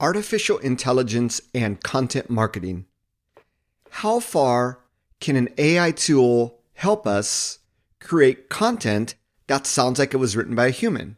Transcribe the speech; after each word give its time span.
artificial 0.00 0.58
intelligence 0.58 1.40
and 1.54 1.82
content 1.82 2.28
marketing. 2.28 2.86
How 3.90 4.20
far 4.20 4.80
can 5.20 5.36
an 5.36 5.48
AI 5.56 5.90
tool 5.90 6.58
help 6.74 7.06
us 7.06 7.60
create 8.00 8.48
content 8.48 9.14
that 9.46 9.66
sounds 9.66 9.98
like 9.98 10.12
it 10.12 10.18
was 10.18 10.36
written 10.36 10.54
by 10.54 10.66
a 10.66 10.70
human? 10.70 11.16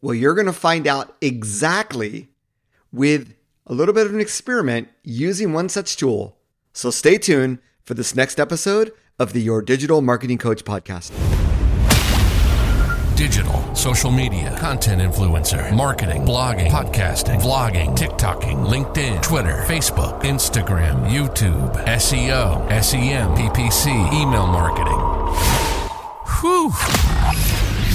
Well, 0.00 0.14
you're 0.14 0.34
going 0.34 0.46
to 0.46 0.52
find 0.52 0.86
out 0.86 1.16
exactly 1.20 2.28
with 2.92 3.34
a 3.66 3.74
little 3.74 3.94
bit 3.94 4.06
of 4.06 4.14
an 4.14 4.20
experiment 4.20 4.88
using 5.02 5.52
one 5.52 5.68
such 5.68 5.96
tool. 5.96 6.38
So 6.72 6.90
stay 6.90 7.18
tuned 7.18 7.58
for 7.82 7.94
this 7.94 8.14
next 8.14 8.38
episode 8.38 8.92
of 9.18 9.32
the 9.32 9.40
Your 9.40 9.62
Digital 9.62 10.02
Marketing 10.02 10.38
Coach 10.38 10.64
podcast 10.64 11.35
digital, 13.16 13.74
social 13.74 14.10
media, 14.10 14.54
content 14.58 15.00
influencer, 15.00 15.74
marketing, 15.74 16.22
blogging, 16.22 16.68
podcasting, 16.68 17.40
vlogging, 17.40 17.96
TikToking, 17.96 18.66
LinkedIn, 18.66 19.22
Twitter, 19.22 19.64
Facebook, 19.66 20.20
Instagram, 20.20 21.08
YouTube, 21.08 21.72
SEO, 21.86 22.68
SEM, 22.82 23.34
PPC, 23.34 24.12
email 24.12 24.46
marketing. 24.46 25.00
Whew. 26.40 26.70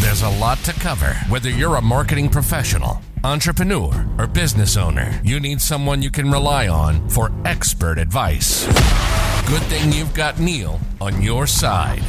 There's 0.02 0.23
a 0.23 0.40
lot 0.40 0.58
to 0.60 0.73
cover. 0.73 1.13
Whether 1.30 1.52
you're 1.52 1.76
a 1.76 1.82
marketing 1.82 2.27
professional, 2.27 2.99
entrepreneur, 3.24 4.08
or 4.18 4.26
business 4.26 4.76
owner, 4.76 5.22
you 5.24 5.40
need 5.40 5.62
someone 5.62 6.02
you 6.02 6.10
can 6.10 6.32
rely 6.32 6.68
on 6.68 7.08
for 7.10 7.32
expert 7.46 7.99
advice. 7.99 8.66
Good 9.48 9.62
thing 9.63 9.91
you've 9.91 10.16
got 10.16 10.40
Neal 10.40 10.80
on 10.99 11.22
your 11.22 11.46
side 11.46 12.02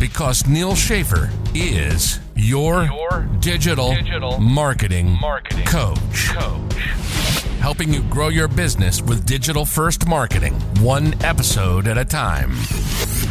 because 0.00 0.46
Neal 0.46 0.74
Schaffer 0.74 1.30
is 1.54 2.20
your, 2.40 2.84
your 2.84 3.28
digital, 3.40 3.94
digital 3.94 4.40
marketing, 4.40 5.18
marketing 5.20 5.64
coach. 5.66 6.28
coach. 6.30 6.74
Helping 7.60 7.92
you 7.92 8.02
grow 8.04 8.28
your 8.28 8.48
business 8.48 9.02
with 9.02 9.26
digital 9.26 9.66
first 9.66 10.06
marketing, 10.06 10.54
one 10.80 11.12
episode 11.22 11.86
at 11.86 11.98
a 11.98 12.04
time. 12.04 12.52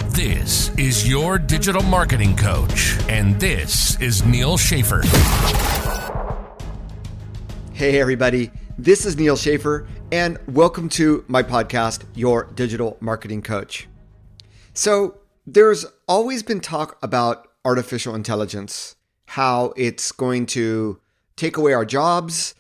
This 0.10 0.70
is 0.78 1.10
your 1.10 1.40
digital 1.40 1.82
marketing 1.82 2.36
coach, 2.36 3.00
and 3.10 3.40
this 3.40 4.00
is 4.00 4.24
Neal 4.26 4.58
Schaffer. 4.58 5.02
Hey, 7.74 8.00
everybody. 8.00 8.52
This 8.78 9.08
is 9.08 9.18
Neal 9.18 9.36
Schaffer, 9.36 9.88
and 10.12 10.38
welcome 10.48 10.88
to 10.90 11.26
my 11.28 11.42
podcast, 11.42 12.04
Your 12.14 12.44
Digital 12.54 12.96
Marketing 13.00 13.42
Coach. 13.42 13.88
So, 14.74 15.18
there's 15.48 15.88
always 16.08 16.44
been 16.44 16.60
talk 16.60 17.00
about 17.02 17.48
artificial 17.66 18.14
intelligence 18.14 18.96
how 19.30 19.72
it's 19.78 20.12
going 20.12 20.44
to 20.44 21.00
take 21.36 21.56
away 21.56 21.72
our 21.72 21.86
jobs, 21.86 22.56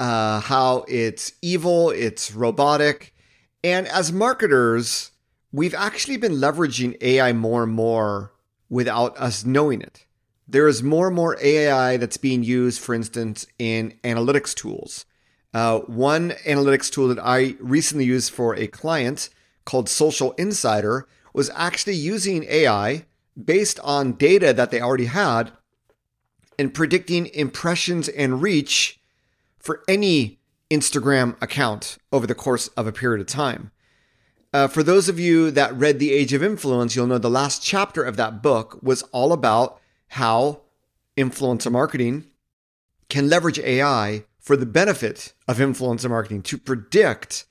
uh, 0.00 0.40
how 0.40 0.82
it's 0.88 1.32
evil, 1.42 1.90
it's 1.90 2.32
robotic. 2.32 3.14
And 3.62 3.86
as 3.88 4.10
marketers, 4.10 5.10
we've 5.52 5.74
actually 5.74 6.16
been 6.16 6.36
leveraging 6.36 6.96
AI 7.02 7.34
more 7.34 7.64
and 7.64 7.72
more 7.72 8.32
without 8.70 9.14
us 9.18 9.44
knowing 9.44 9.82
it. 9.82 10.06
There 10.48 10.66
is 10.66 10.82
more 10.82 11.08
and 11.08 11.16
more 11.16 11.36
AI 11.42 11.98
that's 11.98 12.16
being 12.16 12.42
used, 12.42 12.80
for 12.80 12.94
instance, 12.94 13.46
in 13.58 13.92
analytics 14.02 14.54
tools. 14.54 15.04
Uh, 15.52 15.80
one 15.80 16.30
analytics 16.46 16.90
tool 16.90 17.08
that 17.08 17.22
I 17.22 17.56
recently 17.60 18.06
used 18.06 18.32
for 18.32 18.56
a 18.56 18.66
client 18.66 19.28
called 19.66 19.90
Social 19.90 20.32
Insider 20.32 21.06
was 21.34 21.50
actually 21.54 21.96
using 21.96 22.44
AI 22.44 23.04
based 23.42 23.78
on 23.80 24.12
data 24.12 24.54
that 24.54 24.70
they 24.70 24.80
already 24.80 25.06
had 25.06 25.52
and 26.58 26.74
predicting 26.74 27.26
impressions 27.34 28.08
and 28.08 28.42
reach 28.42 29.00
for 29.58 29.82
any 29.88 30.38
Instagram 30.70 31.40
account 31.42 31.98
over 32.12 32.26
the 32.26 32.34
course 32.34 32.68
of 32.68 32.86
a 32.86 32.92
period 32.92 33.20
of 33.20 33.26
time. 33.26 33.70
Uh, 34.52 34.68
for 34.68 34.82
those 34.82 35.08
of 35.08 35.18
you 35.18 35.50
that 35.50 35.74
read 35.74 35.98
The 35.98 36.12
Age 36.12 36.32
of 36.32 36.42
Influence, 36.42 36.94
you'll 36.94 37.08
know 37.08 37.18
the 37.18 37.28
last 37.28 37.62
chapter 37.62 38.02
of 38.04 38.16
that 38.16 38.42
book 38.42 38.78
was 38.82 39.02
all 39.04 39.32
about 39.32 39.80
how 40.08 40.60
influencer 41.16 41.72
marketing 41.72 42.24
can 43.08 43.28
leverage 43.28 43.58
AI 43.58 44.24
for 44.38 44.56
the 44.56 44.66
benefit 44.66 45.32
of 45.48 45.58
influencer 45.58 46.08
marketing 46.08 46.42
to 46.42 46.58
predict 46.58 47.46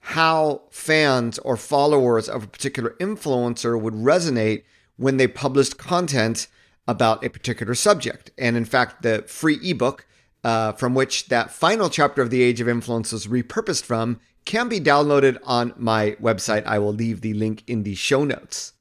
how 0.00 0.62
fans 0.70 1.38
or 1.38 1.56
followers 1.56 2.28
of 2.28 2.44
a 2.44 2.48
particular 2.48 2.90
influencer 3.00 3.80
would 3.80 3.94
resonate 3.94 4.64
when 4.96 5.16
they 5.16 5.26
published 5.26 5.78
content 5.78 6.46
about 6.86 7.24
a 7.24 7.30
particular 7.30 7.74
subject. 7.74 8.30
And 8.38 8.56
in 8.56 8.64
fact, 8.64 9.02
the 9.02 9.24
free 9.26 9.58
ebook 9.62 10.06
uh, 10.42 10.72
from 10.72 10.94
which 10.94 11.28
that 11.28 11.50
final 11.50 11.88
chapter 11.88 12.20
of 12.20 12.30
The 12.30 12.42
Age 12.42 12.60
of 12.60 12.68
Influence 12.68 13.12
was 13.12 13.26
repurposed 13.26 13.84
from 13.84 14.20
can 14.44 14.68
be 14.68 14.78
downloaded 14.78 15.38
on 15.44 15.72
my 15.76 16.16
website. 16.20 16.66
I 16.66 16.78
will 16.78 16.92
leave 16.92 17.22
the 17.22 17.32
link 17.34 17.64
in 17.66 17.82
the 17.82 17.94
show 17.94 18.24
notes. 18.24 18.74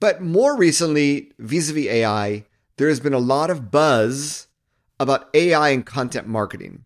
But 0.00 0.22
more 0.22 0.56
recently, 0.56 1.32
vis 1.38 1.70
a 1.70 1.72
vis 1.72 1.86
AI, 1.86 2.46
there 2.76 2.88
has 2.88 3.00
been 3.00 3.12
a 3.12 3.18
lot 3.18 3.50
of 3.50 3.72
buzz 3.72 4.46
about 5.00 5.28
AI 5.34 5.70
and 5.70 5.84
content 5.84 6.28
marketing. 6.28 6.84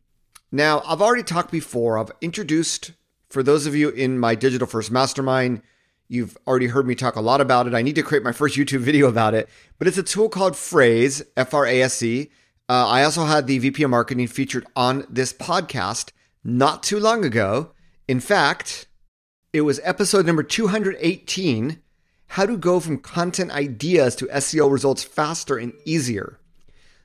Now, 0.50 0.82
I've 0.86 1.02
already 1.02 1.22
talked 1.22 1.50
before, 1.50 1.98
I've 1.98 2.12
introduced, 2.22 2.92
for 3.28 3.42
those 3.42 3.66
of 3.66 3.74
you 3.74 3.90
in 3.90 4.18
my 4.18 4.34
Digital 4.34 4.66
First 4.66 4.90
Mastermind, 4.90 5.62
You've 6.08 6.36
already 6.46 6.66
heard 6.66 6.86
me 6.86 6.94
talk 6.94 7.16
a 7.16 7.20
lot 7.20 7.40
about 7.40 7.66
it. 7.66 7.74
I 7.74 7.82
need 7.82 7.94
to 7.94 8.02
create 8.02 8.22
my 8.22 8.32
first 8.32 8.56
YouTube 8.56 8.80
video 8.80 9.08
about 9.08 9.34
it, 9.34 9.48
but 9.78 9.88
it's 9.88 9.98
a 9.98 10.02
tool 10.02 10.28
called 10.28 10.54
Frase, 10.54 11.22
F 11.36 11.54
R 11.54 11.66
A 11.66 11.82
S 11.82 12.02
E. 12.02 12.30
Uh, 12.68 12.86
I 12.86 13.02
also 13.04 13.24
had 13.24 13.46
the 13.46 13.58
VP 13.58 13.82
of 13.82 13.90
marketing 13.90 14.26
featured 14.28 14.66
on 14.76 15.06
this 15.08 15.32
podcast 15.32 16.12
not 16.44 16.82
too 16.82 16.98
long 16.98 17.24
ago. 17.24 17.72
In 18.08 18.20
fact, 18.20 18.86
it 19.52 19.62
was 19.62 19.80
episode 19.84 20.26
number 20.26 20.42
218 20.42 21.82
How 22.28 22.46
to 22.46 22.56
Go 22.56 22.80
from 22.80 22.98
Content 22.98 23.50
Ideas 23.50 24.16
to 24.16 24.26
SEO 24.26 24.70
Results 24.70 25.02
Faster 25.02 25.56
and 25.56 25.72
Easier. 25.84 26.38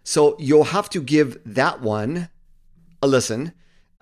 So 0.03 0.37
you'll 0.39 0.65
have 0.65 0.89
to 0.91 1.01
give 1.01 1.37
that 1.45 1.81
one 1.81 2.29
a 3.01 3.07
listen 3.07 3.53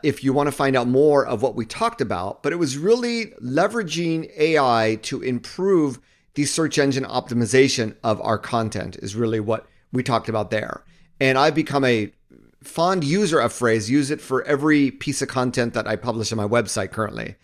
if 0.03 0.23
you 0.23 0.33
want 0.33 0.47
to 0.47 0.51
find 0.51 0.75
out 0.75 0.88
more 0.88 1.25
of 1.25 1.41
what 1.41 1.56
we 1.56 1.66
talked 1.66 2.01
about, 2.01 2.44
but 2.44 2.53
it 2.53 2.57
was 2.57 2.78
really 2.78 3.28
leveraging 3.41 4.29
AI 4.38 5.00
to 5.03 5.22
improve 5.22 6.00
the 6.35 6.45
search 6.45 6.78
engine 6.78 7.06
optimization 7.06 7.95
of 8.03 8.22
our 8.22 8.38
content, 8.38 8.97
is 8.97 9.16
really 9.16 9.39
what 9.39 9.67
we 9.91 10.03
talked 10.03 10.29
about 10.29 10.51
there. 10.51 10.84
And 11.19 11.38
I've 11.38 11.55
become 11.55 11.85
a 11.85 12.11
fond 12.61 13.03
user 13.03 13.39
of 13.39 13.53
Frase, 13.53 13.89
use 13.89 14.11
it 14.11 14.19
for 14.19 14.44
every 14.44 14.91
piece 14.91 15.22
of 15.22 15.29
content 15.29 15.73
that 15.73 15.88
I 15.88 15.95
publish 15.95 16.31
on 16.31 16.38
my 16.38 16.47
website 16.47 16.91
currently. 16.91 17.35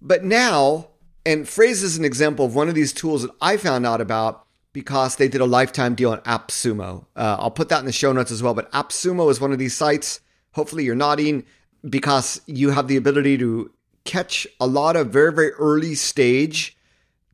But 0.00 0.24
now, 0.24 0.88
and 1.24 1.44
Frase 1.44 1.82
is 1.82 1.96
an 1.96 2.04
example 2.04 2.46
of 2.46 2.54
one 2.54 2.68
of 2.68 2.74
these 2.74 2.92
tools 2.92 3.22
that 3.22 3.30
I 3.40 3.56
found 3.56 3.86
out 3.86 4.00
about 4.00 4.46
because 4.72 5.16
they 5.16 5.28
did 5.28 5.40
a 5.40 5.46
lifetime 5.46 5.94
deal 5.94 6.12
on 6.12 6.20
AppSumo. 6.20 7.06
Uh, 7.16 7.36
I'll 7.38 7.50
put 7.50 7.68
that 7.68 7.80
in 7.80 7.86
the 7.86 7.92
show 7.92 8.12
notes 8.12 8.30
as 8.30 8.42
well. 8.42 8.54
But 8.54 8.70
AppSumo 8.72 9.30
is 9.30 9.40
one 9.40 9.52
of 9.52 9.58
these 9.58 9.76
sites. 9.76 10.20
Hopefully, 10.52 10.84
you're 10.84 10.94
nodding 10.94 11.44
because 11.88 12.40
you 12.46 12.70
have 12.70 12.88
the 12.88 12.96
ability 12.96 13.38
to 13.38 13.70
catch 14.04 14.46
a 14.60 14.66
lot 14.66 14.96
of 14.96 15.10
very, 15.10 15.32
very 15.32 15.52
early 15.52 15.94
stage 15.94 16.76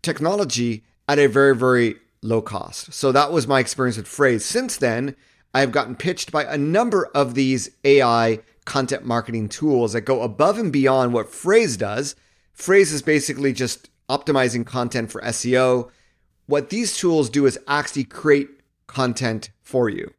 technology 0.02 0.84
at 1.08 1.18
a 1.18 1.26
very, 1.26 1.54
very 1.54 1.96
low 2.22 2.42
cost. 2.42 2.92
So 2.92 3.12
that 3.12 3.32
was 3.32 3.46
my 3.46 3.60
experience 3.60 3.96
with 3.96 4.06
Frase. 4.06 4.42
Since 4.42 4.78
then, 4.78 5.14
I 5.52 5.60
have 5.60 5.72
gotten 5.72 5.94
pitched 5.94 6.32
by 6.32 6.44
a 6.44 6.58
number 6.58 7.06
of 7.14 7.34
these 7.34 7.70
AI 7.84 8.40
content 8.64 9.04
marketing 9.04 9.48
tools 9.48 9.92
that 9.92 10.02
go 10.02 10.22
above 10.22 10.58
and 10.58 10.72
beyond 10.72 11.12
what 11.12 11.26
Frase 11.26 11.78
does. 11.78 12.16
Frase 12.56 12.92
is 12.92 13.02
basically 13.02 13.52
just 13.52 13.90
optimizing 14.08 14.66
content 14.66 15.10
for 15.10 15.20
SEO. 15.22 15.90
What 16.46 16.70
these 16.70 16.96
tools 16.96 17.30
do 17.30 17.46
is 17.46 17.58
actually 17.68 18.04
create 18.04 18.48
content 18.86 19.50
for 19.62 19.88
you. 19.88 20.12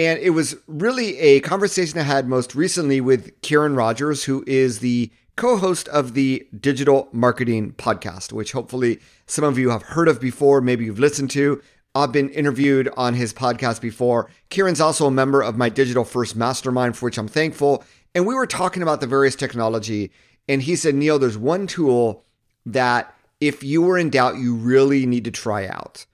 And 0.00 0.18
it 0.20 0.30
was 0.30 0.56
really 0.66 1.18
a 1.18 1.40
conversation 1.40 1.98
I 1.98 2.04
had 2.04 2.26
most 2.26 2.54
recently 2.54 3.02
with 3.02 3.38
Ciaran 3.42 3.74
Rogers, 3.74 4.24
who 4.24 4.42
is 4.46 4.78
the 4.78 5.10
co 5.36 5.58
host 5.58 5.88
of 5.88 6.14
the 6.14 6.48
Digital 6.58 7.10
Marketing 7.12 7.72
Podcast, 7.72 8.32
which 8.32 8.52
hopefully 8.52 8.98
some 9.26 9.44
of 9.44 9.58
you 9.58 9.68
have 9.68 9.82
heard 9.82 10.08
of 10.08 10.18
before, 10.18 10.62
maybe 10.62 10.86
you've 10.86 10.98
listened 10.98 11.30
to. 11.32 11.60
I've 11.94 12.12
been 12.12 12.30
interviewed 12.30 12.88
on 12.96 13.12
his 13.12 13.34
podcast 13.34 13.82
before. 13.82 14.30
Kieran's 14.48 14.80
also 14.80 15.06
a 15.06 15.10
member 15.10 15.42
of 15.42 15.58
my 15.58 15.68
Digital 15.68 16.04
First 16.04 16.34
Mastermind, 16.34 16.96
for 16.96 17.04
which 17.04 17.18
I'm 17.18 17.28
thankful. 17.28 17.84
And 18.14 18.26
we 18.26 18.34
were 18.34 18.46
talking 18.46 18.82
about 18.82 19.02
the 19.02 19.06
various 19.06 19.36
technology. 19.36 20.12
And 20.48 20.62
he 20.62 20.76
said, 20.76 20.94
Neal, 20.94 21.18
there's 21.18 21.36
one 21.36 21.66
tool 21.66 22.24
that 22.64 23.14
if 23.38 23.62
you 23.62 23.82
were 23.82 23.98
in 23.98 24.08
doubt, 24.08 24.38
you 24.38 24.54
really 24.54 25.04
need 25.04 25.24
to 25.24 25.30
try 25.30 25.66
out. 25.66 26.06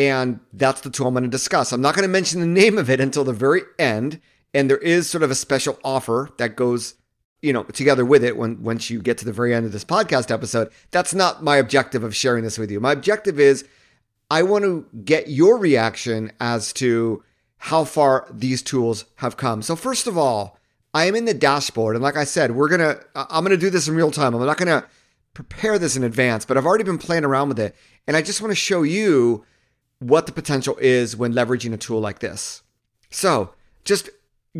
And 0.00 0.40
that's 0.54 0.80
the 0.80 0.88
tool 0.88 1.08
I'm 1.08 1.12
going 1.12 1.24
to 1.24 1.28
discuss. 1.28 1.72
I'm 1.72 1.82
not 1.82 1.94
going 1.94 2.08
to 2.08 2.08
mention 2.08 2.40
the 2.40 2.46
name 2.46 2.78
of 2.78 2.88
it 2.88 3.00
until 3.00 3.22
the 3.22 3.34
very 3.34 3.60
end. 3.78 4.18
And 4.54 4.70
there 4.70 4.78
is 4.78 5.10
sort 5.10 5.22
of 5.22 5.30
a 5.30 5.34
special 5.34 5.78
offer 5.84 6.30
that 6.38 6.56
goes, 6.56 6.94
you 7.42 7.52
know, 7.52 7.64
together 7.64 8.06
with 8.06 8.24
it 8.24 8.38
when 8.38 8.62
once 8.62 8.88
you 8.88 9.02
get 9.02 9.18
to 9.18 9.26
the 9.26 9.32
very 9.32 9.54
end 9.54 9.66
of 9.66 9.72
this 9.72 9.84
podcast 9.84 10.30
episode. 10.30 10.70
That's 10.90 11.12
not 11.12 11.44
my 11.44 11.58
objective 11.58 12.02
of 12.02 12.16
sharing 12.16 12.44
this 12.44 12.56
with 12.56 12.70
you. 12.70 12.80
My 12.80 12.92
objective 12.92 13.38
is 13.38 13.66
I 14.30 14.42
want 14.42 14.64
to 14.64 14.86
get 15.04 15.28
your 15.28 15.58
reaction 15.58 16.32
as 16.40 16.72
to 16.74 17.22
how 17.58 17.84
far 17.84 18.26
these 18.32 18.62
tools 18.62 19.04
have 19.16 19.36
come. 19.36 19.60
So 19.60 19.76
first 19.76 20.06
of 20.06 20.16
all, 20.16 20.58
I 20.94 21.04
am 21.04 21.14
in 21.14 21.26
the 21.26 21.34
dashboard. 21.34 21.94
And 21.94 22.02
like 22.02 22.16
I 22.16 22.24
said, 22.24 22.52
we're 22.52 22.70
going 22.70 22.80
to, 22.80 23.04
I'm 23.14 23.44
going 23.44 23.50
to 23.50 23.58
do 23.58 23.68
this 23.68 23.86
in 23.86 23.94
real 23.94 24.10
time. 24.10 24.32
I'm 24.32 24.46
not 24.46 24.56
going 24.56 24.80
to 24.80 24.88
prepare 25.34 25.78
this 25.78 25.94
in 25.94 26.04
advance, 26.04 26.46
but 26.46 26.56
I've 26.56 26.64
already 26.64 26.84
been 26.84 26.96
playing 26.96 27.26
around 27.26 27.50
with 27.50 27.60
it. 27.60 27.76
And 28.06 28.16
I 28.16 28.22
just 28.22 28.40
want 28.40 28.50
to 28.50 28.56
show 28.56 28.82
you 28.82 29.44
what 30.00 30.26
the 30.26 30.32
potential 30.32 30.76
is 30.80 31.16
when 31.16 31.32
leveraging 31.32 31.72
a 31.72 31.76
tool 31.76 32.00
like 32.00 32.18
this. 32.18 32.62
So 33.10 33.54
just 33.84 34.10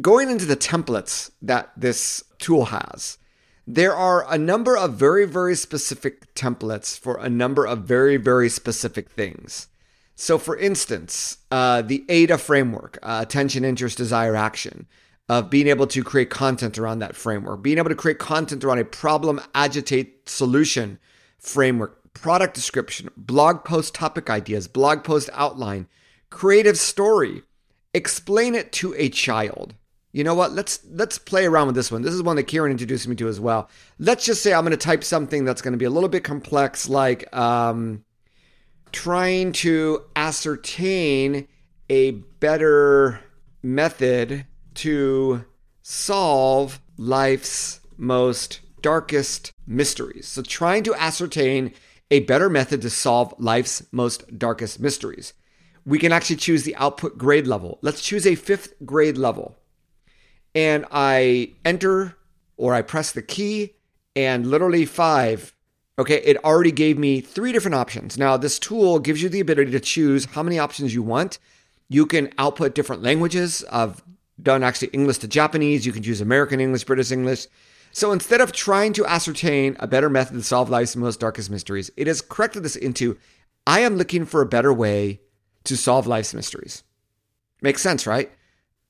going 0.01 0.31
into 0.31 0.47
the 0.47 0.57
templates 0.57 1.31
that 1.43 1.73
this 1.77 2.23
tool 2.39 2.67
has, 2.67 3.19
there 3.67 3.95
are 3.95 4.31
a 4.33 4.39
number 4.39 4.77
of 4.77 4.95
very, 4.95 5.27
very 5.27 5.55
specific 5.55 6.35
templates 6.35 6.99
for 6.99 7.17
a 7.17 7.29
number 7.29 7.67
of 7.67 7.81
very, 7.81 8.17
very 8.17 8.49
specific 8.49 9.09
things. 9.11 9.69
So, 10.15 10.39
for 10.39 10.57
instance, 10.57 11.39
uh, 11.51 11.83
the 11.83 12.05
AIDA 12.09 12.37
framework, 12.37 12.99
uh, 13.03 13.21
attention, 13.23 13.65
interest, 13.65 13.97
desire, 13.97 14.37
action, 14.37 14.87
of 15.31 15.49
being 15.49 15.69
able 15.69 15.87
to 15.87 16.03
create 16.03 16.29
content 16.29 16.77
around 16.79 16.99
that 16.99 17.17
framework, 17.17 17.63
being 17.63 17.79
able 17.79 17.89
to 17.89 17.95
create 17.95 18.19
content 18.19 18.65
around 18.65 18.81
a 18.81 18.85
problem, 18.85 19.41
agitate, 19.55 20.29
solution 20.29 20.99
framework, 21.39 22.00
product 22.21 22.55
description, 22.55 23.11
blog 23.17 23.65
post 23.65 23.95
topic 23.95 24.31
ideas, 24.31 24.69
blog 24.69 25.05
post 25.05 25.31
outline, 25.33 25.89
creative 26.29 26.79
story, 26.79 27.43
explain 27.95 28.55
it 28.55 28.73
to 28.73 28.95
a 28.97 29.09
child. 29.09 29.75
You 30.13 30.25
know 30.25 30.35
what? 30.35 30.53
Let's 30.53 30.81
let's 30.91 31.19
play 31.19 31.47
around 31.47 31.69
with 31.69 31.77
this 31.77 31.93
one. 31.93 32.03
This 32.03 32.15
is 32.15 32.23
one 32.23 32.37
that 32.37 32.49
Ciaran 32.49 32.73
introduced 32.73 33.07
me 33.07 33.15
to 33.17 33.29
as 33.29 33.39
well. 33.39 33.69
Let's 33.99 34.25
just 34.25 34.43
say 34.43 34.53
I'm 34.53 34.65
going 34.65 34.73
to 34.73 34.77
type 34.77 35.05
something 35.05 35.45
that's 35.45 35.63
going 35.63 35.73
to 35.73 35.79
be 35.79 35.85
a 35.85 35.91
little 35.91 36.09
bit 36.09 36.25
complex, 36.25 36.89
like 36.89 37.35
um, 37.37 38.05
trying 38.91 39.53
to 39.53 40.03
ascertain 40.17 41.47
a 41.89 42.11
better 42.11 43.21
method 43.63 44.47
to 44.75 45.45
solve 45.83 46.81
life's 46.97 47.81
most 47.97 48.61
darkest 48.83 49.53
mysteries. 49.67 50.27
So, 50.27 50.43
trying 50.43 50.83
to 50.85 50.95
ascertain 50.95 51.73
a 52.11 52.21
better 52.21 52.51
method 52.51 52.83
to 52.83 52.91
solve 52.91 53.35
life's 53.39 53.83
most 53.93 54.39
darkest 54.39 54.81
mysteries. 54.81 55.33
We 55.85 55.99
can 55.99 56.13
actually 56.13 56.37
choose 56.37 56.65
the 56.65 56.77
output 56.77 57.17
grade 57.19 57.47
level. 57.47 57.79
Let's 57.83 58.03
choose 58.03 58.27
a 58.27 58.35
fifth 58.35 58.75
grade 58.85 59.17
level. 59.17 59.57
And 60.55 60.85
I 60.91 61.53
enter 61.65 62.17
or 62.57 62.75
I 62.75 62.83
press 62.83 63.13
the 63.13 63.23
key, 63.23 63.75
and 64.15 64.47
literally 64.47 64.85
five 64.85 65.55
Okay, 66.01 66.23
it 66.23 66.43
already 66.45 66.73
gave 66.73 66.97
me 66.97 67.21
three 67.21 67.53
different 67.53 67.75
options. 67.75 68.17
Now, 68.17 68.39
this 68.39 68.59
tool 68.59 68.99
gives 69.01 69.23
you 69.23 69.29
the 69.29 69.41
ability 69.41 69.71
to 69.73 69.81
choose 69.81 70.25
how 70.25 70.43
many 70.43 70.59
options 70.59 70.95
you 70.95 71.03
want. 71.03 71.39
You 71.91 72.07
can 72.07 72.33
output 72.39 72.75
different 72.75 73.03
languages. 73.03 73.63
I've 73.71 74.03
done 74.43 74.63
actually 74.63 74.89
English 74.89 75.19
to 75.19 75.29
Japanese. 75.29 75.85
You 75.85 75.93
can 75.93 76.03
choose 76.03 76.23
American 76.23 76.59
English, 76.59 76.85
British 76.85 77.13
English. 77.13 77.49
So 77.93 78.13
instead 78.13 78.41
of 78.41 78.53
trying 78.53 78.93
to 78.95 79.07
ascertain 79.07 79.77
a 79.81 79.87
better 79.87 80.09
method 80.09 80.35
to 80.35 80.43
solve 80.43 80.71
life's 80.71 80.97
most 80.97 81.21
darkest 81.21 81.51
mysteries, 81.51 81.91
it 81.97 82.07
has 82.07 82.21
corrected 82.21 82.63
this 82.63 82.77
into 82.77 83.19
I 83.67 83.81
am 83.81 83.97
looking 83.97 84.25
for 84.25 84.41
a 84.41 84.47
better 84.47 84.73
way 84.73 85.21
to 85.65 85.77
solve 85.77 86.07
life's 86.07 86.35
mysteries. 86.35 86.83
Makes 87.63 87.83
sense, 87.83 88.07
right? 88.07 88.31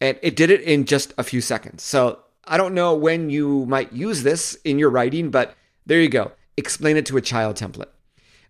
And 0.00 0.18
it 0.22 0.36
did 0.36 0.50
it 0.50 0.60
in 0.60 0.84
just 0.84 1.12
a 1.18 1.24
few 1.24 1.40
seconds. 1.40 1.82
So 1.82 2.20
I 2.44 2.56
don't 2.56 2.74
know 2.74 2.94
when 2.94 3.30
you 3.30 3.66
might 3.66 3.92
use 3.92 4.22
this 4.22 4.54
in 4.64 4.78
your 4.78 4.90
writing, 4.90 5.30
but 5.30 5.54
there 5.86 6.00
you 6.00 6.08
go 6.08 6.32
explain 6.56 6.96
it 6.96 7.06
to 7.06 7.16
a 7.16 7.22
child 7.22 7.56
template. 7.56 7.88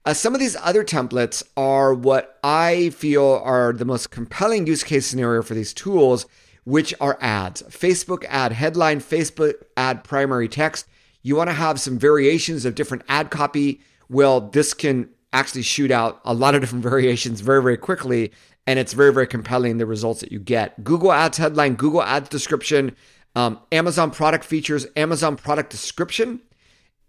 Uh, 0.05 0.15
some 0.15 0.35
of 0.35 0.41
these 0.41 0.57
other 0.57 0.83
templates 0.83 1.43
are 1.57 1.95
what 1.95 2.39
I 2.43 2.91
feel 2.91 3.41
are 3.45 3.73
the 3.73 3.85
most 3.85 4.11
compelling 4.11 4.67
use 4.67 4.83
case 4.83 5.07
scenario 5.07 5.43
for 5.43 5.55
these 5.55 5.75
tools, 5.75 6.27
which 6.65 6.95
are 7.01 7.19
ads. 7.21 7.63
Facebook 7.63 8.25
ad 8.29 8.53
headline, 8.53 9.01
Facebook 9.01 9.55
ad 9.77 10.05
primary 10.05 10.49
text. 10.49 10.87
You 11.23 11.37
want 11.37 11.49
to 11.49 11.55
have 11.55 11.81
some 11.81 11.99
variations 11.99 12.65
of 12.65 12.75
different 12.75 13.05
ad 13.09 13.31
copy. 13.31 13.81
Well, 14.09 14.41
this 14.41 14.75
can 14.75 15.09
actually 15.33 15.63
shoot 15.63 15.91
out 15.91 16.21
a 16.25 16.35
lot 16.35 16.55
of 16.55 16.61
different 16.63 16.83
variations 16.83 17.41
very, 17.41 17.63
very 17.63 17.77
quickly. 17.77 18.33
And 18.67 18.79
it's 18.79 18.93
very, 18.93 19.13
very 19.13 19.27
compelling 19.27 19.79
the 19.79 19.87
results 19.87 20.21
that 20.21 20.31
you 20.31 20.39
get. 20.39 20.85
Google 20.85 21.13
Ads 21.13 21.39
headline, 21.39 21.75
Google 21.75 22.03
Ads 22.03 22.29
description, 22.29 22.95
um, 23.35 23.59
Amazon 23.73 24.11
product 24.11 24.45
features, 24.45 24.87
Amazon 24.97 25.37
product 25.37 25.71
description 25.71 26.41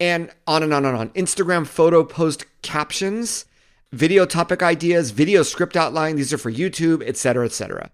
and 0.01 0.31
on 0.47 0.63
and 0.63 0.73
on 0.73 0.83
and 0.83 0.97
on. 0.97 1.09
Instagram 1.09 1.65
photo 1.65 2.03
post 2.03 2.45
captions, 2.63 3.45
video 3.91 4.25
topic 4.25 4.63
ideas, 4.63 5.11
video 5.11 5.43
script 5.43 5.77
outline. 5.77 6.15
These 6.15 6.33
are 6.33 6.37
for 6.37 6.51
YouTube, 6.51 7.07
etc., 7.07 7.45
etc. 7.45 7.91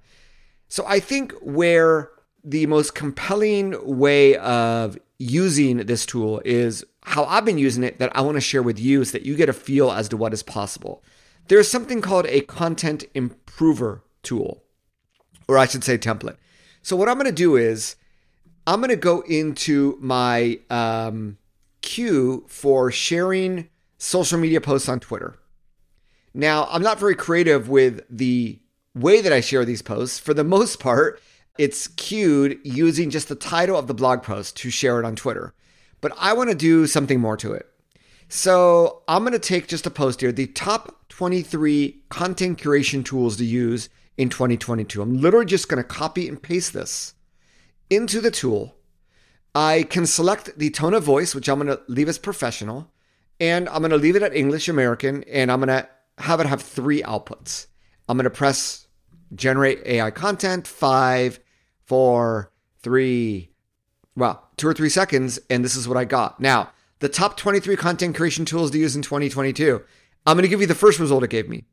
So 0.67 0.85
I 0.87 0.99
think 0.99 1.33
where 1.41 2.11
the 2.43 2.65
most 2.65 2.95
compelling 2.95 3.75
way 3.83 4.35
of 4.37 4.97
using 5.17 5.77
this 5.77 6.05
tool 6.05 6.41
is 6.45 6.83
how 7.03 7.25
I've 7.25 7.45
been 7.45 7.57
using 7.57 7.83
it 7.83 7.99
that 7.99 8.15
I 8.15 8.21
want 8.21 8.35
to 8.35 8.41
share 8.41 8.63
with 8.63 8.79
you 8.79 9.03
so 9.03 9.13
that 9.13 9.25
you 9.25 9.35
get 9.35 9.49
a 9.49 9.53
feel 9.53 9.91
as 9.91 10.09
to 10.09 10.17
what 10.17 10.33
is 10.33 10.43
possible. 10.43 11.03
There's 11.47 11.69
something 11.69 12.01
called 12.01 12.25
a 12.27 12.41
content 12.41 13.05
improver 13.13 14.03
tool, 14.23 14.63
or 15.47 15.57
I 15.57 15.65
should 15.65 15.83
say 15.83 15.97
template. 15.97 16.37
So 16.81 16.95
what 16.95 17.07
I'm 17.07 17.15
going 17.15 17.25
to 17.25 17.31
do 17.31 17.55
is 17.55 17.95
I'm 18.65 18.81
going 18.81 18.89
to 18.89 18.97
go 18.97 19.21
into 19.21 19.97
my 20.01 20.59
um, 20.69 21.37
queue 21.81 22.45
for 22.47 22.91
sharing 22.91 23.69
social 23.97 24.37
media 24.37 24.59
posts 24.59 24.89
on 24.89 24.99
Twitter. 24.99 25.37
Now, 26.33 26.67
I'm 26.69 26.83
not 26.83 26.99
very 26.99 27.15
creative 27.15 27.69
with 27.69 28.03
the 28.09 28.59
way 28.99 29.21
that 29.21 29.33
I 29.33 29.41
share 29.41 29.65
these 29.65 29.81
posts. 29.81 30.19
For 30.19 30.33
the 30.33 30.43
most 30.43 30.79
part, 30.79 31.21
it's 31.57 31.87
queued 31.87 32.59
using 32.63 33.09
just 33.09 33.29
the 33.29 33.35
title 33.35 33.77
of 33.77 33.87
the 33.87 33.93
blog 33.93 34.23
post 34.23 34.57
to 34.57 34.69
share 34.69 34.99
it 34.99 35.05
on 35.05 35.15
Twitter. 35.15 35.53
But 36.01 36.13
I 36.17 36.33
want 36.33 36.49
to 36.49 36.55
do 36.55 36.87
something 36.87 37.19
more 37.19 37.37
to 37.37 37.53
it. 37.53 37.67
So 38.29 39.03
I'm 39.07 39.23
going 39.23 39.33
to 39.33 39.39
take 39.39 39.67
just 39.67 39.87
a 39.87 39.91
post 39.91 40.21
here 40.21 40.31
the 40.31 40.47
top 40.47 41.07
23 41.09 42.03
content 42.09 42.59
curation 42.59 43.03
tools 43.03 43.37
to 43.37 43.45
use 43.45 43.89
in 44.17 44.29
2022. 44.29 45.01
I'm 45.01 45.19
literally 45.19 45.45
just 45.45 45.69
going 45.69 45.81
to 45.81 45.87
copy 45.87 46.27
and 46.27 46.41
paste 46.41 46.73
this 46.73 47.13
into 47.89 48.19
the 48.19 48.31
tool 48.31 48.77
I 49.57 49.83
can 49.89 50.05
select 50.05 50.59
the 50.59 50.69
tone 50.69 50.93
of 50.93 51.03
voice, 51.03 51.33
which 51.33 51.49
I'm 51.49 51.59
going 51.59 51.75
to 51.75 51.81
leave 51.87 52.09
as 52.09 52.19
professional, 52.19 52.91
and 53.39 53.67
I'm 53.69 53.79
going 53.79 53.89
to 53.89 53.97
leave 53.97 54.15
it 54.15 54.21
at 54.21 54.35
English 54.35 54.69
American, 54.69 55.23
and 55.23 55.51
I'm 55.51 55.59
going 55.59 55.69
to 55.69 55.89
have 56.19 56.39
it 56.39 56.45
have 56.45 56.61
three 56.61 57.01
outputs. 57.01 57.65
I'm 58.07 58.17
going 58.17 58.25
to 58.25 58.29
press 58.29 58.86
generate 59.33 59.85
AI 59.85 60.11
content, 60.11 60.67
five, 60.67 61.39
four, 61.83 62.51
three, 62.79 63.51
well, 64.15 64.49
two 64.57 64.67
or 64.67 64.73
three 64.73 64.89
seconds, 64.89 65.39
and 65.49 65.63
this 65.63 65.75
is 65.75 65.87
what 65.87 65.97
I 65.97 66.05
got. 66.05 66.39
Now, 66.39 66.71
the 66.99 67.09
top 67.09 67.37
23 67.37 67.75
content 67.75 68.15
creation 68.15 68.45
tools 68.45 68.71
to 68.71 68.77
use 68.79 68.95
in 68.95 69.01
2022. 69.01 69.83
I'm 70.25 70.35
going 70.35 70.43
to 70.43 70.49
give 70.49 70.61
you 70.61 70.67
the 70.67 70.75
first 70.75 70.99
result 70.99 71.23
it 71.23 71.29
gave 71.29 71.47
me. 71.47 71.65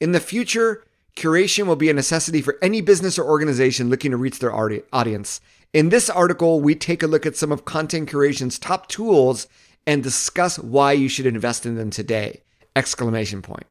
In 0.00 0.12
the 0.12 0.20
future, 0.20 0.84
curation 1.16 1.66
will 1.66 1.76
be 1.76 1.90
a 1.90 1.94
necessity 1.94 2.40
for 2.40 2.56
any 2.62 2.80
business 2.80 3.18
or 3.18 3.24
organization 3.24 3.90
looking 3.90 4.12
to 4.12 4.16
reach 4.16 4.38
their 4.38 4.54
audience. 4.54 5.40
In 5.72 5.88
this 5.88 6.08
article, 6.08 6.60
we 6.60 6.74
take 6.74 7.02
a 7.02 7.06
look 7.06 7.26
at 7.26 7.36
some 7.36 7.52
of 7.52 7.64
content 7.64 8.08
curation's 8.08 8.58
top 8.58 8.88
tools 8.88 9.48
and 9.86 10.02
discuss 10.02 10.58
why 10.58 10.92
you 10.92 11.08
should 11.08 11.26
invest 11.26 11.66
in 11.66 11.74
them 11.74 11.90
today. 11.90 12.42
Exclamation 12.76 13.42
point. 13.42 13.66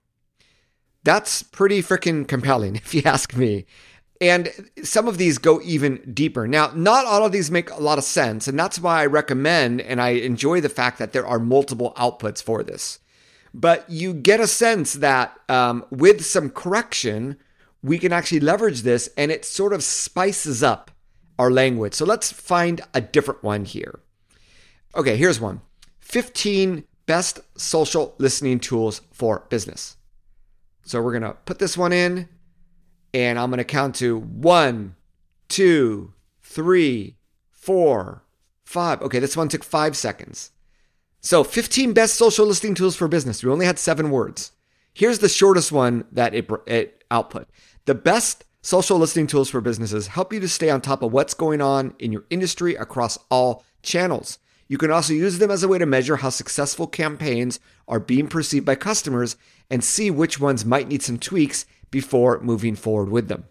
That's 1.07 1.41
pretty 1.41 1.81
freaking 1.81 2.27
compelling 2.27 2.75
if 2.83 2.93
you 2.93 3.01
ask 3.05 3.33
me. 3.33 3.65
And 4.19 4.51
some 4.83 5.07
of 5.07 5.17
these 5.17 5.37
go 5.37 5.61
even 5.61 6.01
deeper. 6.13 6.49
Now, 6.49 6.73
not 6.75 7.05
all 7.05 7.25
of 7.25 7.31
these 7.31 7.49
make 7.49 7.69
a 7.69 7.81
lot 7.81 7.97
of 7.97 8.03
sense, 8.03 8.45
and 8.45 8.59
that's 8.59 8.77
why 8.77 9.03
I 9.03 9.05
recommend 9.05 9.79
and 9.79 10.01
I 10.01 10.09
enjoy 10.09 10.59
the 10.59 10.67
fact 10.67 10.99
that 10.99 11.13
there 11.13 11.25
are 11.25 11.39
multiple 11.39 11.93
outputs 11.95 12.43
for 12.43 12.61
this. 12.61 12.99
But 13.53 13.89
you 13.89 14.13
get 14.13 14.41
a 14.41 14.47
sense 14.47 14.95
that 14.95 15.39
um, 15.47 15.85
with 15.91 16.25
some 16.25 16.49
correction, 16.49 17.37
we 17.81 17.99
can 17.99 18.11
actually 18.11 18.41
leverage 18.41 18.81
this 18.81 19.09
and 19.15 19.31
it 19.31 19.45
sort 19.45 19.71
of 19.71 19.85
spices 19.85 20.61
up 20.61 20.91
our 21.39 21.49
language. 21.49 21.93
So 21.93 22.03
let's 22.03 22.33
find 22.33 22.81
a 22.93 22.99
different 22.99 23.43
one 23.43 23.63
here. 23.63 24.01
Okay, 24.93 25.15
here's 25.15 25.39
one 25.39 25.61
15 26.01 26.83
best 27.05 27.39
social 27.55 28.13
listening 28.17 28.59
tools 28.59 28.99
for 29.13 29.45
business. 29.47 29.95
So 30.88 31.01
we're 31.01 31.20
going 31.20 31.32
to 31.32 31.38
put 31.46 31.60
this 31.60 31.77
one 31.77 31.94
in 31.94 32.29
and 33.13 33.38
I'm 33.38 33.50
going 33.50 33.60
to 33.60 33.63
count 33.63 33.96
to 33.96 34.17
one, 34.17 34.96
two, 35.50 36.13
three, 36.41 37.17
four, 37.51 38.24
five. 38.63 39.01
Okay, 39.01 39.20
this 39.20 39.38
one 39.38 39.50
took 39.50 39.63
five 39.63 39.96
seconds. 39.96 40.51
So 41.22 41.44
15 41.44 41.94
best 41.94 42.15
social 42.15 42.46
listening 42.46 42.74
tools 42.74 42.96
for 42.96 43.08
business. 43.08 43.44
We 43.44 43.51
only 43.51 43.65
had 43.65 43.77
seven 43.77 44.12
words. 44.12 44.53
Here's 44.94 45.20
the 45.20 45.29
shortest 45.29 45.72
one 45.72 46.06
that 46.12 46.34
it, 46.34 46.50
it 46.65 47.03
output. 47.12 47.50
The 47.86 47.96
best 47.96 48.46
Social 48.67 48.98
listening 48.98 49.27
tools 49.27 49.50
for 49.50 49.62
businesses 49.62 50.08
help 50.08 50.34
you 50.34 50.41
to 50.41 50.48
stay 50.50 50.70
on 50.70 50.82
top 50.82 51.01
of 51.01 51.13
what's 51.13 51.34
going 51.34 51.62
on 51.62 51.94
in 52.00 52.12
your 52.12 52.25
industry 52.29 52.75
across 52.75 53.17
all 53.32 53.63
channels. 53.82 54.39
You 54.67 54.77
can 54.77 54.91
also 54.91 55.13
use 55.13 55.38
them 55.39 55.51
as 55.51 55.63
a 55.63 55.67
way 55.67 55.77
to 55.77 55.86
measure 55.86 56.17
how 56.17 56.29
successful 56.29 56.88
campaigns 56.88 57.59
are 57.88 58.00
being 58.00 58.27
perceived 58.27 58.65
by 58.65 58.75
customers 58.75 59.38
and 59.69 59.83
see 59.83 60.12
which 60.12 60.39
ones 60.39 60.65
might 60.65 60.88
need 60.88 61.01
some 61.01 61.17
tweaks 61.17 61.65
before 61.89 62.41
moving 62.41 62.75
forward 62.75 63.09
with 63.09 63.27
them. 63.27 63.45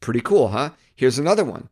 Pretty 0.00 0.20
cool, 0.20 0.48
huh? 0.48 0.70
Here's 0.94 1.18
another 1.18 1.44
one 1.44 1.68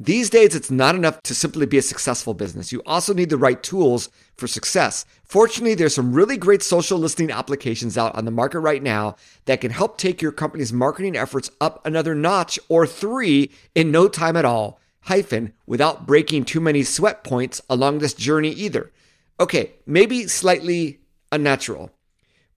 These 0.00 0.30
days, 0.30 0.54
it's 0.54 0.70
not 0.70 0.94
enough 0.94 1.20
to 1.24 1.34
simply 1.34 1.66
be 1.66 1.78
a 1.78 1.82
successful 1.82 2.32
business. 2.32 2.70
You 2.70 2.80
also 2.86 3.12
need 3.12 3.30
the 3.30 3.36
right 3.36 3.60
tools 3.60 4.08
for 4.36 4.46
success. 4.46 5.04
Fortunately, 5.24 5.74
there's 5.74 5.94
some 5.94 6.12
really 6.12 6.36
great 6.36 6.62
social 6.62 6.98
listening 6.98 7.32
applications 7.32 7.98
out 7.98 8.14
on 8.14 8.24
the 8.24 8.30
market 8.30 8.60
right 8.60 8.82
now 8.82 9.16
that 9.46 9.60
can 9.60 9.72
help 9.72 9.98
take 9.98 10.22
your 10.22 10.30
company's 10.30 10.72
marketing 10.72 11.16
efforts 11.16 11.50
up 11.60 11.84
another 11.84 12.14
notch 12.14 12.60
or 12.68 12.86
three 12.86 13.50
in 13.74 13.90
no 13.90 14.06
time 14.06 14.36
at 14.36 14.44
all, 14.44 14.78
hyphen, 15.08 15.52
without 15.66 16.06
breaking 16.06 16.44
too 16.44 16.60
many 16.60 16.82
sweat 16.82 17.24
points 17.24 17.60
along 17.68 17.98
this 17.98 18.14
journey 18.14 18.50
either. 18.50 18.90
Okay, 19.38 19.72
maybe 19.86 20.26
slightly 20.26 21.00
unnatural, 21.30 21.90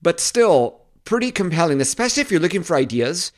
but 0.02 0.20
still 0.20 0.86
pretty 1.04 1.32
compelling, 1.32 1.82
especially 1.82 2.22
if 2.22 2.32
you're 2.32 2.40
looking 2.40 2.64
for 2.64 2.76
ideas. 2.76 3.32